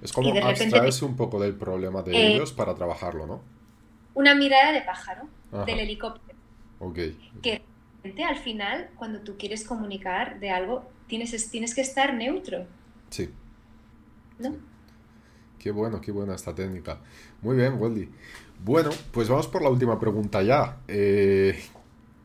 [0.00, 3.42] Es como abstraerse un poco del problema de eh, ellos para trabajarlo, ¿no?
[4.14, 5.28] Una mirada de pájaro,
[5.66, 6.38] del helicóptero.
[7.42, 7.60] Que
[8.26, 12.64] al final, cuando tú quieres comunicar de algo, tienes, tienes que estar neutro.
[13.10, 13.28] Sí.
[14.38, 14.54] ¿No?
[15.64, 16.98] Qué bueno, qué buena esta técnica.
[17.40, 18.06] Muy bien, Wendy.
[18.62, 20.80] Bueno, pues vamos por la última pregunta ya.
[20.86, 21.58] Eh,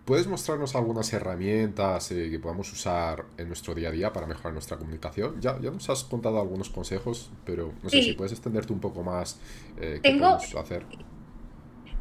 [0.04, 4.52] ¿Puedes mostrarnos algunas herramientas eh, que podamos usar en nuestro día a día para mejorar
[4.52, 5.40] nuestra comunicación?
[5.40, 9.04] Ya, ya nos has contado algunos consejos, pero no sé si puedes extenderte un poco
[9.04, 9.40] más.
[9.78, 10.28] Eh, ¿qué Tengo...
[10.28, 10.84] hacer?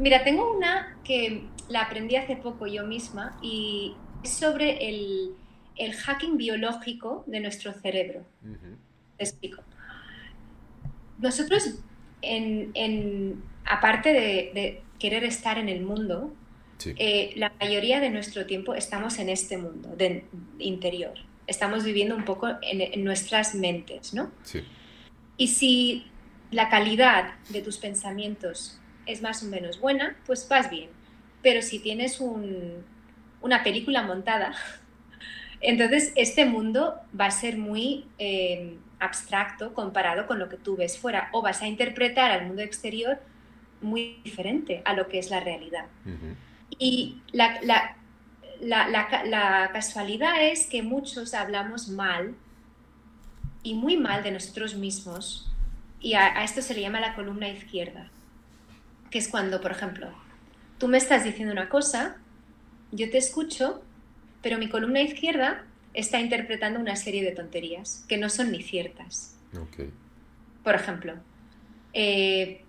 [0.00, 5.36] Mira, tengo una que la aprendí hace poco yo misma y es sobre el,
[6.04, 8.24] hacking biológico de nuestro cerebro.
[9.16, 9.62] Te explico.
[11.18, 11.74] Nosotros,
[12.22, 16.34] en, aparte de, querer estar en el mundo,
[16.84, 20.24] eh, la mayoría de nuestro tiempo estamos en este mundo de,
[20.58, 21.14] interior.
[21.46, 24.30] Estamos viviendo un poco en, en nuestras mentes, ¿no?
[24.42, 24.62] Sí.
[25.36, 26.04] Y si
[26.50, 30.90] la calidad de tus pensamientos es más o menos buena, pues vas bien.
[31.42, 32.20] Pero si tienes
[33.40, 34.54] una película montada,
[35.60, 40.98] entonces este mundo va a ser muy eh, abstracto comparado con lo que tú ves
[40.98, 43.18] fuera o vas a interpretar al mundo exterior
[43.80, 45.86] muy diferente a lo que es la realidad.
[46.78, 47.60] Y la,
[48.60, 52.34] la, casualidad es que muchos hablamos mal
[53.62, 55.52] y muy mal de nosotros mismos
[56.00, 58.10] y a esto se le llama la columna izquierda
[59.10, 60.08] que es cuando, por ejemplo,
[60.78, 62.16] tú me estás diciendo una cosa,
[62.92, 63.82] yo te escucho,
[64.42, 65.64] pero mi columna izquierda
[65.98, 69.36] está interpretando una serie de tonterías que no son ni ciertas.
[70.62, 71.14] Por ejemplo,
[71.92, 72.64] eh,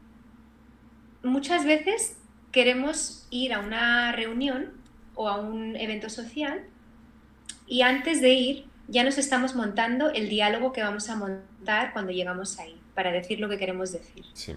[1.22, 2.18] muchas veces
[2.52, 4.72] queremos ir a una reunión
[5.14, 6.64] o a un evento social
[7.68, 12.12] y antes de ir ya nos estamos montando el diálogo que vamos a montar cuando
[12.12, 14.26] llegamos ahí, para decir lo que queremos decir.
[14.34, 14.56] Sí.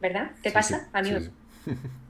[0.00, 0.30] ¿Verdad?
[0.42, 0.88] ¿Te pasa?
[0.94, 1.10] a mí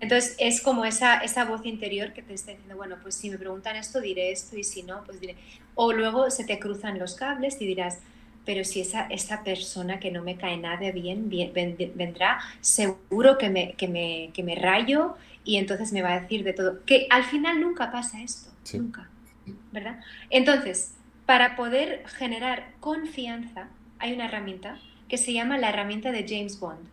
[0.00, 3.38] Entonces es como esa, esa voz interior que te está diciendo, bueno, pues si me
[3.38, 5.36] preguntan esto diré esto y si no, pues diré.
[5.74, 7.98] O luego se te cruzan los cables y dirás,
[8.44, 11.52] pero si esa, esa persona que no me cae nada bien, bien
[11.94, 16.44] vendrá, seguro que me, que, me, que me rayo y entonces me va a decir
[16.44, 16.84] de todo.
[16.84, 19.08] Que al final nunca pasa esto, nunca.
[19.72, 20.00] ¿Verdad?
[20.30, 20.94] Entonces,
[21.26, 24.78] para poder generar confianza, hay una herramienta
[25.08, 26.88] que se llama la herramienta de James Bond.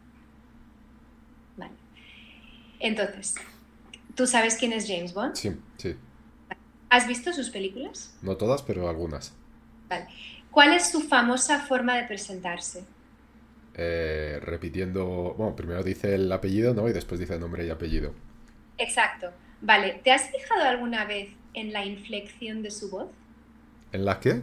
[2.80, 3.36] Entonces,
[4.16, 5.36] ¿tú sabes quién es James Bond?
[5.36, 5.96] Sí, sí.
[6.90, 8.16] ¿Has visto sus películas?
[8.22, 9.34] No todas, pero algunas.
[9.90, 10.08] Vale.
[10.52, 12.84] ¿Cuál es su famosa forma de presentarse?
[13.76, 16.88] Eh, repitiendo, bueno, primero dice el apellido, ¿no?
[16.90, 18.14] Y después dice nombre y apellido.
[18.78, 19.32] Exacto.
[19.62, 23.10] Vale, ¿te has fijado alguna vez en la inflexión de su voz?
[23.92, 24.42] ¿En la qué?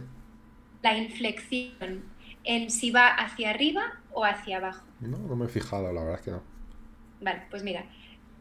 [0.83, 2.03] La inflexión,
[2.43, 4.85] en si va hacia arriba o hacia abajo.
[4.99, 6.43] No, no me he fijado, la verdad es que no.
[7.21, 7.85] Vale, pues mira,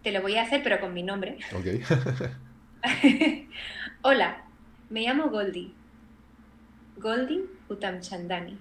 [0.05, 1.39] te lo voy a hacer pero con mi nombre.
[1.57, 1.67] Ok.
[4.03, 4.45] Hola,
[4.91, 5.73] me llamo Goldie.
[6.99, 8.53] Goldie Utamchandani.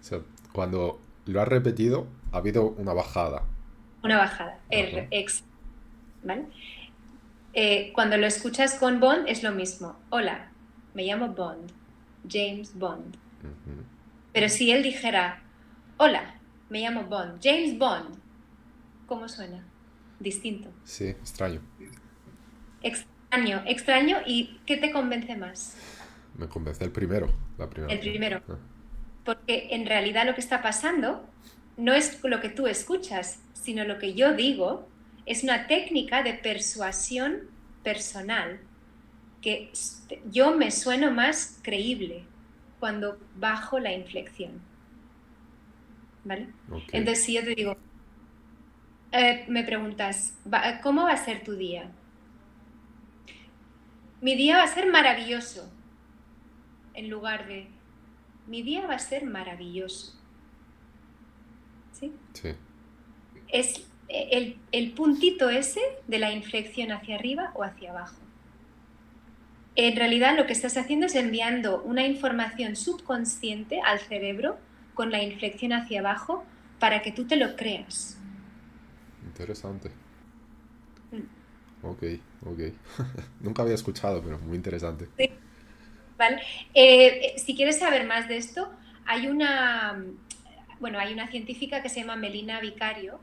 [0.00, 0.18] O sea,
[0.52, 3.44] cuando lo has repetido, ha habido una bajada.
[4.02, 5.44] Una bajada, R, X.
[6.24, 6.46] ¿Vale?
[7.54, 9.96] Eh, cuando lo escuchas con Bond es lo mismo.
[10.10, 10.50] Hola,
[10.92, 11.70] me llamo Bond,
[12.28, 13.16] James Bond.
[14.32, 15.40] Pero si él dijera,
[15.98, 16.34] hola,
[16.68, 18.18] me llamo Bond, James Bond,
[19.06, 19.64] ¿cómo suena?
[20.24, 20.70] Distinto.
[20.84, 21.60] Sí, extraño.
[22.82, 24.16] Extraño, extraño.
[24.24, 25.76] ¿Y qué te convence más?
[26.34, 27.92] Me convence el primero, la primera.
[27.92, 28.42] El primero.
[28.48, 28.56] Ah.
[29.22, 31.28] Porque en realidad lo que está pasando
[31.76, 34.88] no es lo que tú escuchas, sino lo que yo digo
[35.26, 37.50] es una técnica de persuasión
[37.82, 38.60] personal
[39.42, 39.72] que
[40.30, 42.24] yo me sueno más creíble
[42.80, 44.52] cuando bajo la inflexión.
[46.24, 46.48] ¿Vale?
[46.92, 47.76] Entonces, si yo te digo,
[49.14, 50.38] eh, me preguntas,
[50.82, 51.90] ¿cómo va a ser tu día?
[54.20, 55.70] Mi día va a ser maravilloso
[56.94, 57.68] en lugar de
[58.46, 60.14] mi día va a ser maravilloso.
[61.92, 62.12] ¿Sí?
[62.32, 62.50] Sí.
[63.48, 68.16] Es el, el, puntito ese de la inflexión hacia arriba o hacia abajo.
[69.76, 74.58] En realidad lo que estás haciendo es enviando una información subconsciente al cerebro
[74.94, 76.44] con la inflexión hacia abajo
[76.78, 78.20] para que tú te lo creas.
[79.34, 79.90] Interesante.
[81.10, 81.86] Mm.
[81.86, 82.02] Ok,
[82.46, 82.60] ok.
[83.40, 85.08] Nunca había escuchado, pero muy interesante.
[85.18, 85.28] Sí.
[86.16, 86.36] ¿vale?
[86.74, 88.70] Eh, eh, si quieres saber más de esto,
[89.06, 90.02] hay una,
[90.80, 93.18] bueno, hay una científica que se llama Melina Vicario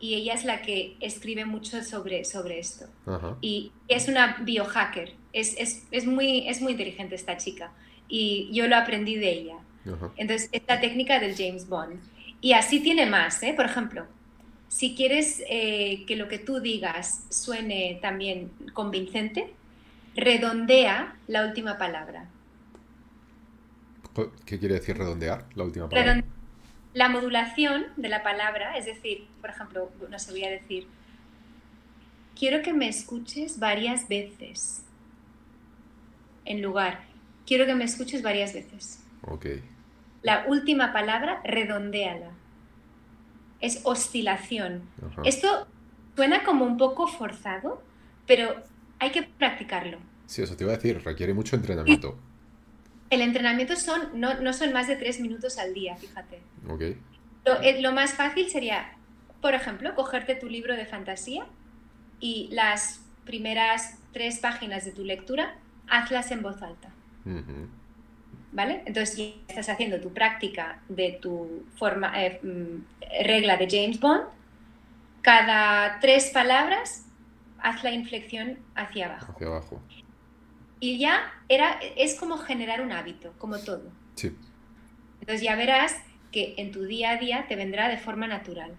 [0.00, 2.86] y ella es la que escribe mucho sobre, sobre esto.
[3.40, 7.72] Y es una biohacker, es, es, es, muy, es muy inteligente esta chica
[8.08, 9.56] y yo lo aprendí de ella.
[10.16, 12.00] Entonces, esta técnica del James Bond.
[12.40, 13.52] Y así tiene más, ¿eh?
[13.54, 14.06] Por ejemplo,
[14.72, 19.52] si quieres que lo que tú digas suene también convincente,
[20.16, 22.30] redondea la última palabra.
[24.46, 26.24] ¿Qué quiere decir redondear la última palabra?
[26.94, 30.86] la modulación de la palabra, es decir, por ejemplo, no se voy a decir,
[32.38, 34.84] quiero que me escuches varias veces.
[36.44, 37.00] En lugar,
[37.46, 39.02] quiero que me escuches varias veces.
[39.22, 39.46] Ok.
[40.22, 42.30] La última palabra, redondéala.
[43.62, 44.82] Es oscilación.
[45.24, 45.66] Esto
[46.14, 47.82] suena como un poco forzado,
[48.26, 48.62] pero
[48.98, 49.98] hay que practicarlo.
[50.26, 52.18] Sí, eso te iba a decir, requiere mucho entrenamiento.
[53.10, 56.40] El entrenamiento son, no, no son más de tres minutos al día, fíjate.
[56.68, 56.82] Ok.
[57.44, 58.96] Eh, lo, más fácil sería,
[59.40, 61.46] por ejemplo, cogerte tu libro de fantasía
[62.20, 65.56] y las primeras tres páginas de tu lectura,
[65.88, 66.92] hazlas en voz alta.
[68.52, 68.82] ¿Vale?
[68.84, 74.24] Entonces ya estás haciendo tu práctica de tu forma, eh, mm, regla de James Bond.
[75.22, 77.06] Cada tres palabras
[77.58, 79.32] haz la inflexión hacia abajo.
[79.32, 79.80] Hacia abajo.
[80.80, 83.90] Y ya era, es como generar un hábito, como todo.
[84.16, 84.36] Sí.
[85.20, 85.96] Entonces ya verás
[86.32, 88.72] que en tu día a día te vendrá de forma natural.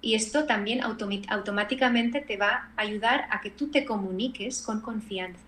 [0.00, 5.46] Y esto también automáticamente te va a ayudar a que tú te comuniques con confianza,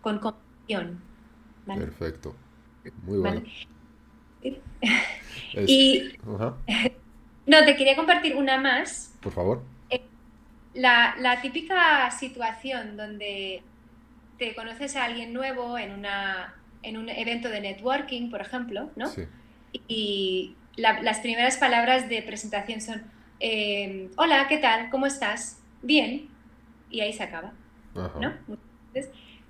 [0.00, 1.00] con convicción.
[1.66, 2.34] Perfecto.
[3.04, 3.42] Muy bueno.
[5.66, 6.12] Y
[7.46, 9.14] no, te quería compartir una más.
[9.20, 9.62] Por favor
[10.78, 13.62] la, típica situación donde
[14.38, 19.08] te conoces a alguien nuevo en, una, en un evento de networking, por ejemplo, ¿no?
[19.08, 19.24] Sí.
[19.88, 23.02] Y las primeras palabras de presentación son,
[23.40, 24.90] em, hola, ¿qué tal?
[24.90, 25.60] ¿Cómo estás?
[25.82, 26.28] Bien.
[26.90, 27.52] y ahí se acaba.
[27.94, 28.32] ¿no?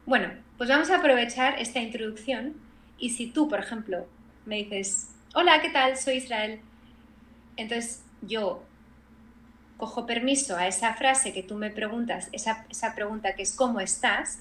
[0.06, 2.54] bueno, pues vamos a aprovechar esta introducción
[2.98, 4.06] y si tú, por ejemplo,
[4.44, 5.96] me dices, hola, ¿qué tal?
[5.96, 6.60] Soy Israel.
[7.56, 8.62] Entonces yo
[9.76, 13.80] cojo permiso a esa frase que tú me preguntas, esa, esa pregunta que es ¿cómo
[13.80, 14.38] estás?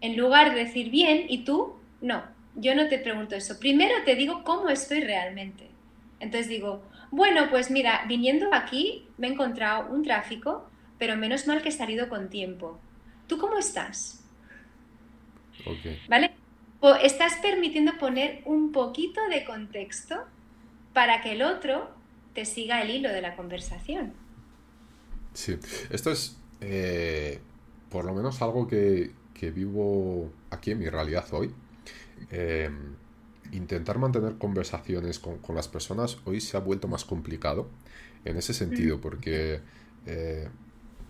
[0.00, 2.22] En lugar de decir bien y tú, no,
[2.54, 3.58] yo no te pregunto eso.
[3.58, 5.68] Primero te digo cómo estoy realmente.
[6.20, 10.68] Entonces digo, bueno, pues mira, viniendo aquí me he encontrado un tráfico,
[10.98, 12.78] pero menos mal que he salido con tiempo.
[13.26, 14.24] ¿Tú cómo estás?
[16.08, 16.37] ¿Vale?
[16.80, 20.16] O estás permitiendo poner un poquito de contexto
[20.92, 21.90] para que el otro
[22.34, 24.12] te siga el hilo de la conversación.
[25.34, 25.58] Sí,
[25.90, 27.40] esto es eh,
[27.90, 31.52] por lo menos algo que, que, vivo aquí en mi realidad hoy.
[32.30, 32.70] Eh,
[33.52, 37.68] intentar mantener conversaciones con, con, las personas hoy se ha vuelto más complicado
[38.24, 39.60] en ese sentido, porque
[40.06, 40.48] eh,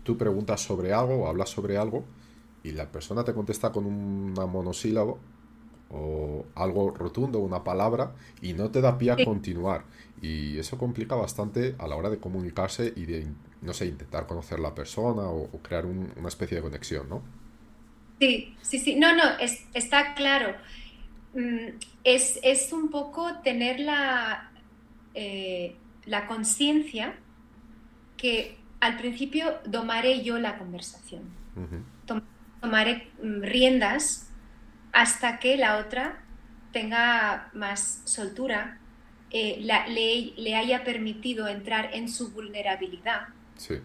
[0.03, 2.05] tú preguntas sobre algo o hablas sobre algo
[2.63, 5.19] y la persona te contesta con una monosílabo
[5.89, 9.83] o algo rotundo, una palabra, y no te da pie a continuar.
[10.21, 13.27] Y eso complica bastante a la hora de comunicarse y de,
[13.61, 17.21] no sé, intentar conocer la persona o, crear una especie de conexión, ¿no?
[18.19, 18.95] Sí, sí, sí.
[18.95, 19.23] No, no,
[19.73, 20.55] está claro.
[21.33, 24.51] Mm, es, un poco tener la,
[25.13, 25.75] eh,
[26.05, 27.15] la conciencia
[28.17, 31.23] que al principio domaré yo la conversación.
[32.61, 34.28] Tomaré mm, riendas
[34.91, 36.21] hasta que la otra
[36.71, 38.79] tenga más soltura,
[39.31, 39.59] eh,
[40.37, 43.27] le, haya permitido entrar en su vulnerabilidad.
[43.57, 43.75] Sí.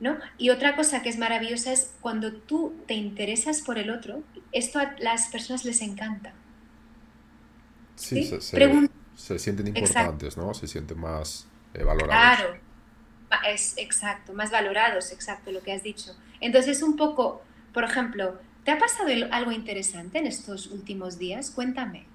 [0.00, 0.18] ¿no?
[0.36, 4.80] Y otra cosa que es maravillosa es cuando tú te interesas por el otro, esto
[4.80, 6.32] a las personas les encanta.
[7.94, 8.24] Sí,
[9.14, 10.54] Se, sienten importantes, ¿no?
[10.54, 12.36] Se sienten más eh, valorados.
[12.36, 12.60] Claro,
[13.48, 16.16] es exacto, más valorados, exacto lo que has dicho.
[16.40, 17.42] Entonces, un poco,
[17.72, 21.50] por ejemplo, ¿te ha pasado algo interesante en estos últimos días?
[21.50, 22.06] Cuéntame,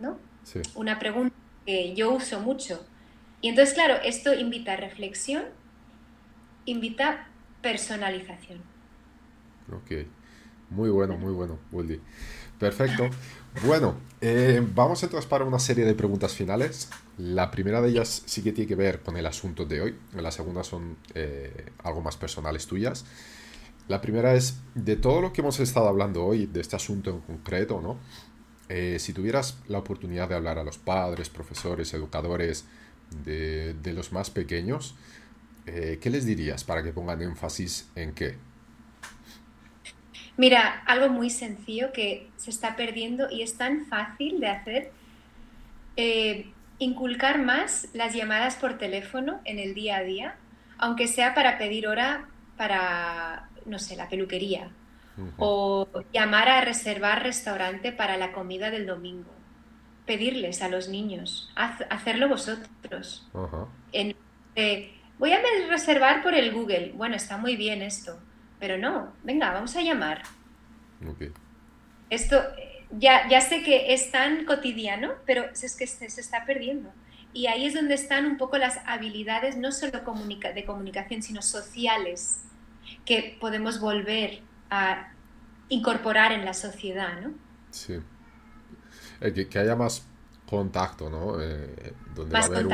[0.00, 0.18] ¿no?
[0.44, 0.60] Sí.
[0.74, 1.34] Una pregunta
[1.66, 2.84] que yo uso mucho.
[3.40, 5.44] Y entonces, claro, esto invita a reflexión,
[6.64, 7.28] invita
[7.62, 8.60] personalización.
[9.72, 10.06] Ok,
[10.70, 12.00] muy bueno, muy bueno, Wildy.
[12.58, 13.08] Perfecto.
[13.64, 16.90] Bueno, eh, vamos entonces para una serie de preguntas finales.
[17.16, 19.98] La primera de ellas sí que tiene que ver con el asunto de hoy.
[20.14, 23.04] La segunda son eh, algo más personales tuyas.
[23.88, 27.20] La primera es, de todo lo que hemos estado hablando hoy, de este asunto en
[27.20, 27.98] concreto, ¿no?
[28.68, 32.66] Eh, si tuvieras la oportunidad de hablar a los padres, profesores, educadores
[33.24, 34.94] de, los más pequeños,
[35.64, 38.36] ¿qué les dirías para que pongan énfasis en qué?
[40.38, 44.92] Mira, algo muy sencillo que se está perdiendo y es tan fácil de hacer,
[45.96, 50.36] eh, inculcar más las llamadas por teléfono en el día a día,
[50.78, 54.70] aunque sea para pedir hora para, no sé, la peluquería,
[55.36, 59.30] o llamar a reservar restaurante para la comida del domingo,
[60.06, 63.28] pedirles a los niños, hacerlo vosotros.
[65.18, 65.38] voy a
[65.68, 68.18] reservar por el Google, bueno, está muy bien esto
[68.58, 70.22] pero no, venga, vamos a llamar.
[72.10, 72.42] Esto
[72.90, 76.92] ya, ya sé que es tan cotidiano, pero es que se, está perdiendo.
[77.32, 82.42] Y ahí es donde están un poco las habilidades, no solo de comunicación, sino sociales,
[83.04, 85.12] que podemos volver a
[85.68, 87.32] incorporar en la sociedad, ¿no?
[87.70, 87.98] Sí.
[89.20, 90.06] Eh, que, haya más
[90.46, 91.40] contacto, ¿no?
[91.40, 92.66] Eh, donde va a haber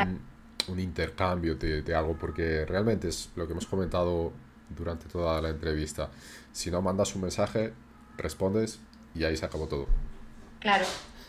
[0.68, 4.32] un, intercambio de, de, algo, porque realmente es lo que hemos comentado
[4.70, 6.10] durante toda la entrevista.
[6.52, 7.72] Si no mandas un mensaje,
[8.16, 8.80] respondes
[9.14, 9.86] y ahí se acabó todo.
[10.60, 10.86] Claro,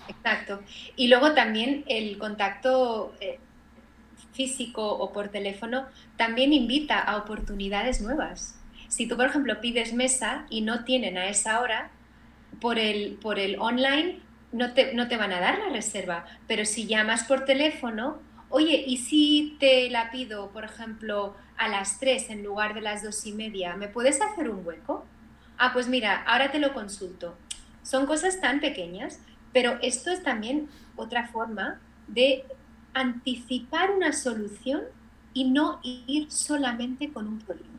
[0.07, 0.61] exacto.
[0.95, 3.39] Y luego también el contacto eh,
[4.33, 5.85] físico o por teléfono
[6.17, 8.59] también invita a oportunidades nuevas.
[8.95, 11.89] Si tú, por ejemplo, pides mesa y no tienen a esa hora,
[12.61, 14.21] por el, por el online
[14.53, 18.85] no te, no te van a dar la reserva, pero si llamas por teléfono, oye,
[18.87, 23.25] ¿y si te la pido, por ejemplo, a las 3 en lugar de las dos
[23.25, 25.05] y media, ¿me puedes hacer un hueco?
[25.57, 27.35] Ah, pues mira, ahora te lo consulto.
[27.83, 29.19] Son cosas tan pequeñas,
[29.51, 32.45] pero esto es también otra forma de
[32.93, 34.83] anticipar una solución
[35.33, 37.74] y no ir solamente con un problema.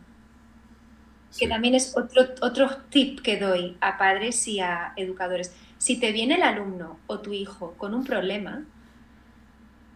[1.37, 5.53] Que también es otro, otro tip que doy a padres y a educadores.
[5.79, 8.65] Si te viene el alumno o tu hijo con un problema,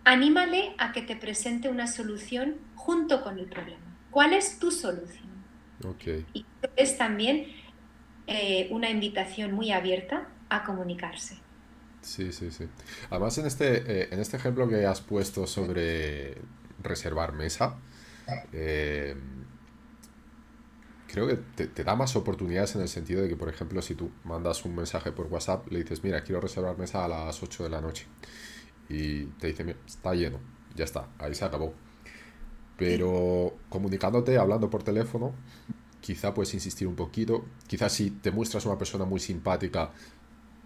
[0.04, 3.96] anímale a que te presente una solución junto con el problema.
[4.10, 5.30] ¿Cuál es tu solución?
[5.84, 6.26] Okay.
[6.34, 6.44] Y
[6.76, 7.46] es también
[8.26, 11.38] eh, una invitación muy abierta a comunicarse.
[12.02, 12.66] Sí, sí, sí.
[13.10, 16.36] Además, en este, eh, en este ejemplo que has puesto sobre
[16.82, 17.76] reservar mesa,
[18.52, 19.16] eh,
[21.10, 24.10] creo que te, da más oportunidades en el sentido de que, por ejemplo, si tú
[24.24, 27.70] mandas un mensaje por WhatsApp, le dices, mira, quiero reservar mesa a las 8 de
[27.70, 28.06] la noche.
[28.88, 30.38] Y te dice, está lleno,
[30.74, 31.74] ya está, ahí se acabó.
[32.76, 35.34] Pero comunicándote, hablando por teléfono,
[36.00, 37.44] quizá puedes insistir un poquito.
[37.66, 39.90] Quizás si te muestras una persona muy simpática,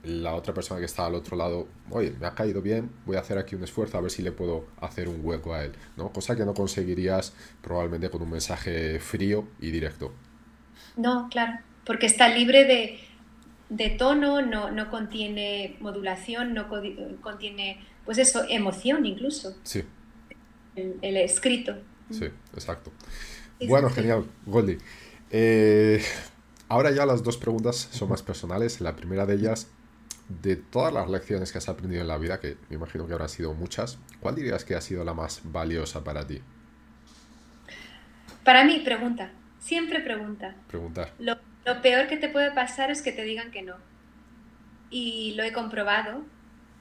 [0.04, 3.20] la otra persona que está al otro lado, oye, me ha caído bien, voy a
[3.20, 6.12] hacer aquí un esfuerzo a ver si le puedo hacer un hueco a él, ¿no?
[6.12, 7.32] Cosa que no conseguirías
[7.62, 10.12] probablemente con un mensaje frío y directo.
[10.96, 13.00] No, claro, porque está libre de,
[13.68, 16.68] de tono, no, no, contiene modulación, no
[17.20, 19.56] contiene, pues eso, emoción incluso.
[19.64, 19.84] Sí.
[20.76, 21.76] El, escrito.
[22.10, 22.92] Sí, exacto.
[23.66, 24.78] bueno, genial, Goldie.
[25.30, 26.02] Eh,
[26.68, 28.80] ahora ya las dos preguntas son más personales.
[28.80, 29.68] La primera de ellas,
[30.28, 33.28] de todas las lecciones que has aprendido en la vida, que me imagino que habrán
[33.28, 36.40] sido muchas, ¿cuál dirías que ha sido la más valiosa para ti?
[38.44, 39.30] Para mí, pregunta.
[39.64, 40.54] Siempre pregunta.
[40.68, 41.14] Preguntar.
[41.18, 41.38] Lo,
[41.80, 43.76] peor que te puede pasar es que te digan que no.
[44.90, 46.22] Y lo he comprobado.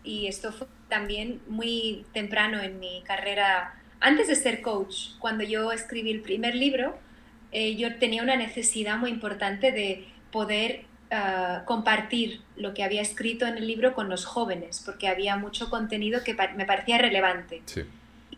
[0.04, 3.74] Y esto fue también muy temprano en mi carrera.
[4.02, 6.98] Antes de ser coach, cuando yo escribí el primer libro,
[7.54, 13.46] eh, yo tenía una necesidad muy importante de poder ah, compartir lo que había escrito
[13.48, 17.62] en el libro con los jóvenes, porque había mucho contenido que me parecía relevante.
[17.64, 17.84] Sí.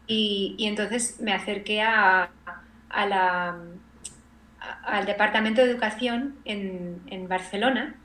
[0.05, 2.29] Y, y, entonces me acerqué a,
[2.89, 3.57] a la,
[4.83, 7.95] al Departamento de Educación en, Barcelona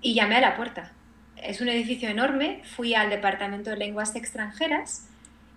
[0.00, 0.92] y llamé a la puerta.
[1.36, 5.08] Es un edificio enorme, fui al Departamento de Lenguas Extranjeras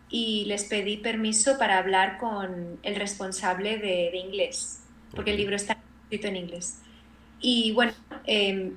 [0.09, 4.83] y les pedí permiso para hablar con el responsable de, inglés,
[5.15, 6.79] porque el libro está escrito en inglés.
[7.39, 7.93] Y bueno,
[8.25, 8.73] eh,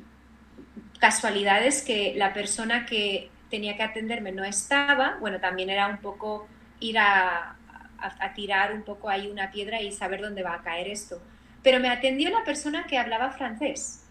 [1.00, 6.48] casualidades que la persona que tenía que atenderme no estaba, bueno, también era un poco
[6.80, 7.56] ir a,
[7.98, 11.20] a, tirar un poco ahí una piedra y saber dónde va a caer esto.
[11.64, 14.04] Pero me atendió la persona que hablaba francés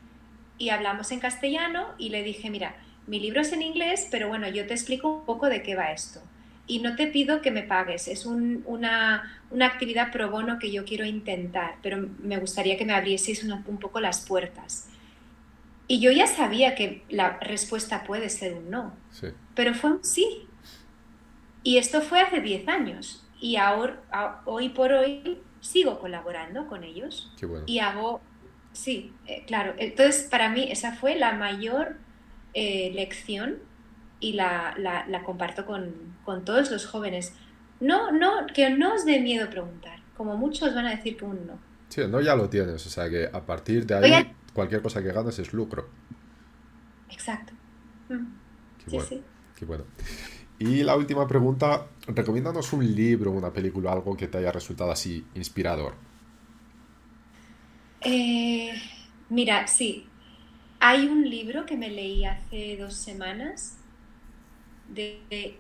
[0.58, 2.76] y hablamos en castellano y le dije, mira,
[3.08, 5.91] mi libro es en inglés, pero bueno, yo te explico un poco de qué va
[5.91, 6.22] esto.
[6.66, 11.06] Y no te pido que me pagues, es una, actividad pro bono que yo quiero
[11.06, 14.88] intentar, pero me gustaría que me abrieseis un poco las puertas.
[15.88, 18.93] Y yo ya sabía que la respuesta puede ser un no,
[19.54, 20.47] pero fue un sí.
[21.62, 23.28] Y esto fue hace 10 años.
[23.39, 27.32] Y ahora, hoy por hoy sigo colaborando con ellos
[27.66, 28.22] y hago,
[28.74, 29.74] sí, eh, claro.
[29.78, 31.95] Entonces, para mí esa fue la mayor
[32.53, 33.59] eh, lección
[34.20, 37.34] y la, la, comparto con, con, todos los jóvenes.
[37.80, 41.47] No, no, que no os dé miedo preguntar, como muchos van a decir que un
[41.47, 41.59] no.
[41.89, 45.11] Sí, no ya lo tienes, o sea que a partir de ahí cualquier cosa que
[45.11, 45.88] ganes es lucro.
[47.09, 47.53] Exacto.
[48.09, 48.26] Mm.
[48.89, 49.24] sí, sí.
[49.55, 49.86] Qué bueno.
[50.60, 55.26] Y la última pregunta, recomiéndanos un libro, una película, algo que te haya resultado así
[55.36, 55.95] inspirador.
[58.01, 58.74] Eh,
[59.30, 60.08] mira, sí.
[60.80, 63.78] Hay un libro que me leí hace dos semanas
[64.89, 65.58] de...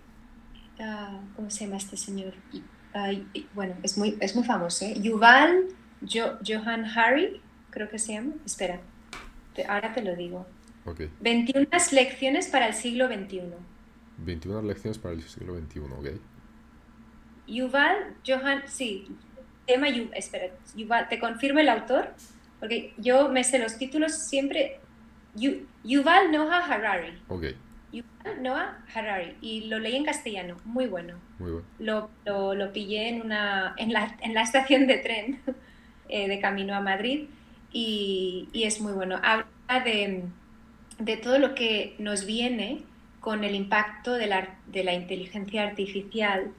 [0.79, 2.33] Ah, ¿Cómo se llama este señor?
[3.55, 4.85] bueno, es muy, es muy famoso.
[4.85, 4.95] ¿eh?
[5.01, 5.65] Yuval
[6.07, 8.33] Johan Harry, creo que se llama.
[8.45, 8.81] Espera,
[9.67, 10.45] ahora te lo digo.
[10.85, 11.09] Okay.
[11.21, 13.41] 21 lecciones para el siglo XXI.
[14.17, 16.07] 21 lecciones para el siglo XXI, ¿ok?
[17.47, 19.07] Yuval Johan, sí,
[19.65, 22.13] tema espera, Yuval, ¿te confirmo el autor?
[22.59, 24.79] Porque yo me sé los títulos siempre.
[25.35, 27.11] Yuval Noah Harari.
[27.27, 27.47] Ok.
[27.91, 29.35] Yuval Noah Harari.
[29.41, 31.15] Y lo leí en castellano, muy bueno.
[31.39, 31.67] Muy bueno.
[31.79, 35.41] Lo, lo, lo pillé en, una, en, la, en la estación de tren
[36.07, 37.27] eh, de camino a Madrid
[37.71, 39.19] y, y, es muy bueno.
[39.21, 39.45] Habla
[39.83, 40.23] de,
[40.99, 42.83] de todo lo que nos viene
[43.23, 46.51] con el impacto de la, de la inteligencia artificial,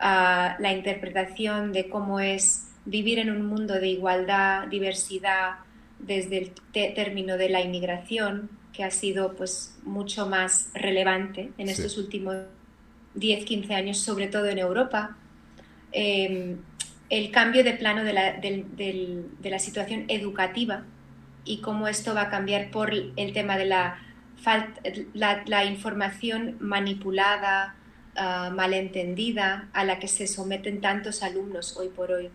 [0.00, 5.58] la interpretación de cómo es vivir en un mundo de igualdad, diversidad,
[6.00, 11.96] desde el término de la inmigración, que ha sido pues, mucho más relevante en estos
[11.96, 12.36] últimos
[13.14, 15.16] 10, 15 años, sobre todo en Europa.
[15.92, 16.58] Em,
[17.10, 20.82] el cambio de plano de la, de la situación educativa
[21.44, 24.07] y cómo esto va a cambiar por el tema de la
[25.14, 27.74] la, información manipulada,
[28.16, 32.30] uh, malentendida, a la que se someten tantos alumnos hoy por hoy.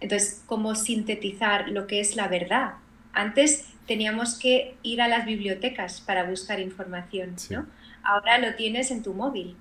[0.00, 2.74] Entonces, ¿cómo sintetizar lo que es la verdad?
[3.12, 7.66] Antes teníamos que ir a las bibliotecas para buscar información, ¿no?
[8.02, 9.56] Ahora lo tienes en tu móvil,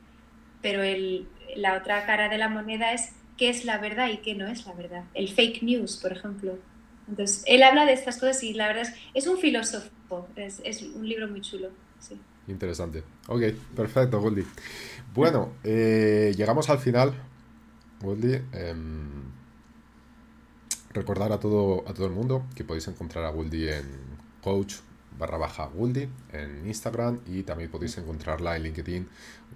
[0.61, 4.35] pero el, la otra cara de la moneda es qué es la verdad y qué
[4.35, 5.03] no es la verdad.
[5.13, 6.57] El fake news, por ejemplo.
[7.09, 9.89] Entonces, él habla de estas cosas y la verdad es, es un filósofo
[10.35, 11.69] es, un libro muy chulo.
[12.47, 13.03] Interesante.
[13.27, 13.43] Ok,
[13.75, 14.45] perfecto, Goldie.
[15.13, 17.13] Bueno, eh, llegamos al final,
[18.01, 18.43] Goldie.
[18.53, 19.29] Em,
[20.93, 23.85] recordar a todo, a todo el mundo que podéis encontrar a Guldi en
[24.41, 24.75] coach
[25.17, 29.07] barra baja Guldi en Instagram y también podéis encontrarla en LinkedIn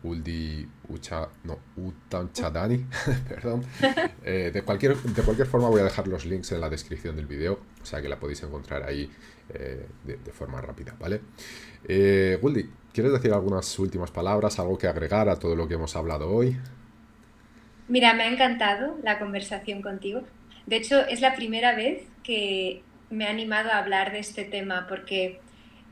[0.03, 2.85] Guldi Ucha, no, Utanchadani,
[3.29, 3.63] perdón.
[4.23, 7.25] Eh, de, cualquier, de cualquier forma voy a dejar los links en la descripción del
[7.25, 9.09] vídeo, o sea que la podéis encontrar ahí
[9.53, 11.21] eh, de, forma rápida, ¿vale?
[11.87, 15.95] Eh, Guldi, ¿quieres decir algunas últimas palabras, algo que agregar a todo lo que hemos
[15.95, 16.57] hablado hoy?
[17.87, 20.23] Mira, me ha encantado la conversación contigo.
[20.65, 24.85] De hecho, es la primera vez que me he animado a hablar de este tema
[24.87, 25.39] porque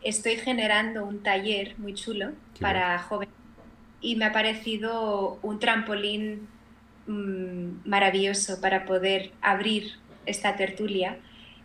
[0.02, 3.41] estoy generando un taller muy chulo para jóvenes
[4.02, 6.48] y me ha parecido un trampolín
[7.08, 9.94] mm, maravilloso para poder abrir
[10.26, 11.18] esta tertulia.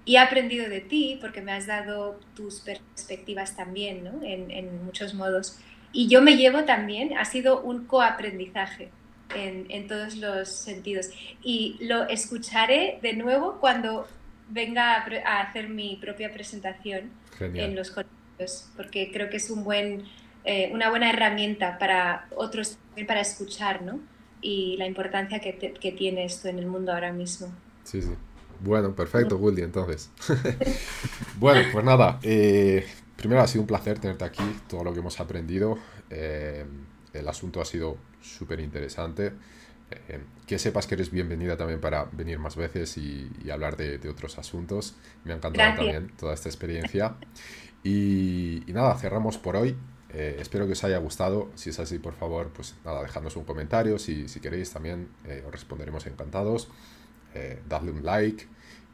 [0.04, 4.22] Y he aprendido de ti porque me has dado tus perspectivas también, ¿no?
[4.22, 5.58] en, en, muchos modos.
[5.92, 8.90] Y yo me llevo también, ha sido un coaprendizaje
[9.34, 11.08] en, en todos los sentidos.
[11.42, 14.06] Y lo escucharé de nuevo cuando
[14.48, 17.10] venga a, hacer mi propia presentación
[17.40, 20.04] en los colegios, porque creo que es un buen
[20.48, 22.78] eh, una buena herramienta para otros,
[23.08, 23.98] para escuchar, ¿no?
[24.40, 27.48] Y la importancia que, que, tiene esto en el mundo ahora mismo.
[27.82, 28.10] Sí, sí.
[28.60, 30.08] Bueno, perfecto, Willy, entonces.
[31.40, 32.86] bueno, pues nada, eh,
[33.16, 35.78] primero ha sido un placer tenerte aquí, todo lo que hemos aprendido.
[36.10, 36.64] Eh,
[37.12, 39.32] el asunto ha sido súper interesante.
[40.46, 44.94] que sepas que eres bienvenida también para venir más veces y, hablar de, otros asuntos.
[45.24, 47.16] Me ha encantado también toda esta experiencia.
[47.82, 49.76] y, nada, cerramos por hoy.
[50.12, 51.50] Eh, espero que os haya gustado.
[51.54, 53.98] Si es así, por favor, pues nada, dejadnos un comentario.
[53.98, 56.68] Si, si queréis también, eh, os responderemos encantados.
[57.34, 58.46] Eh, dadle un like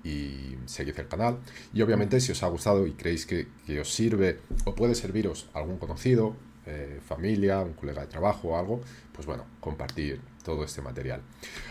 [0.05, 1.39] y seguid el canal.
[1.73, 5.49] Y obviamente, si os ha gustado y creéis que, que os sirve o puede serviros
[5.55, 6.37] algún conocido,
[7.05, 8.81] familia, un colega de trabajo o algo,
[9.13, 11.21] pues bueno, compartir todo este material.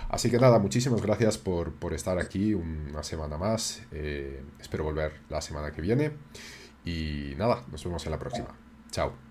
[0.09, 3.83] Así que nada, muchísimas gracias por, por estar aquí una semana más.
[4.59, 6.11] espero volver la semana que viene.
[6.83, 8.49] Y nada, nos vemos en la próxima.
[8.91, 9.30] Chao.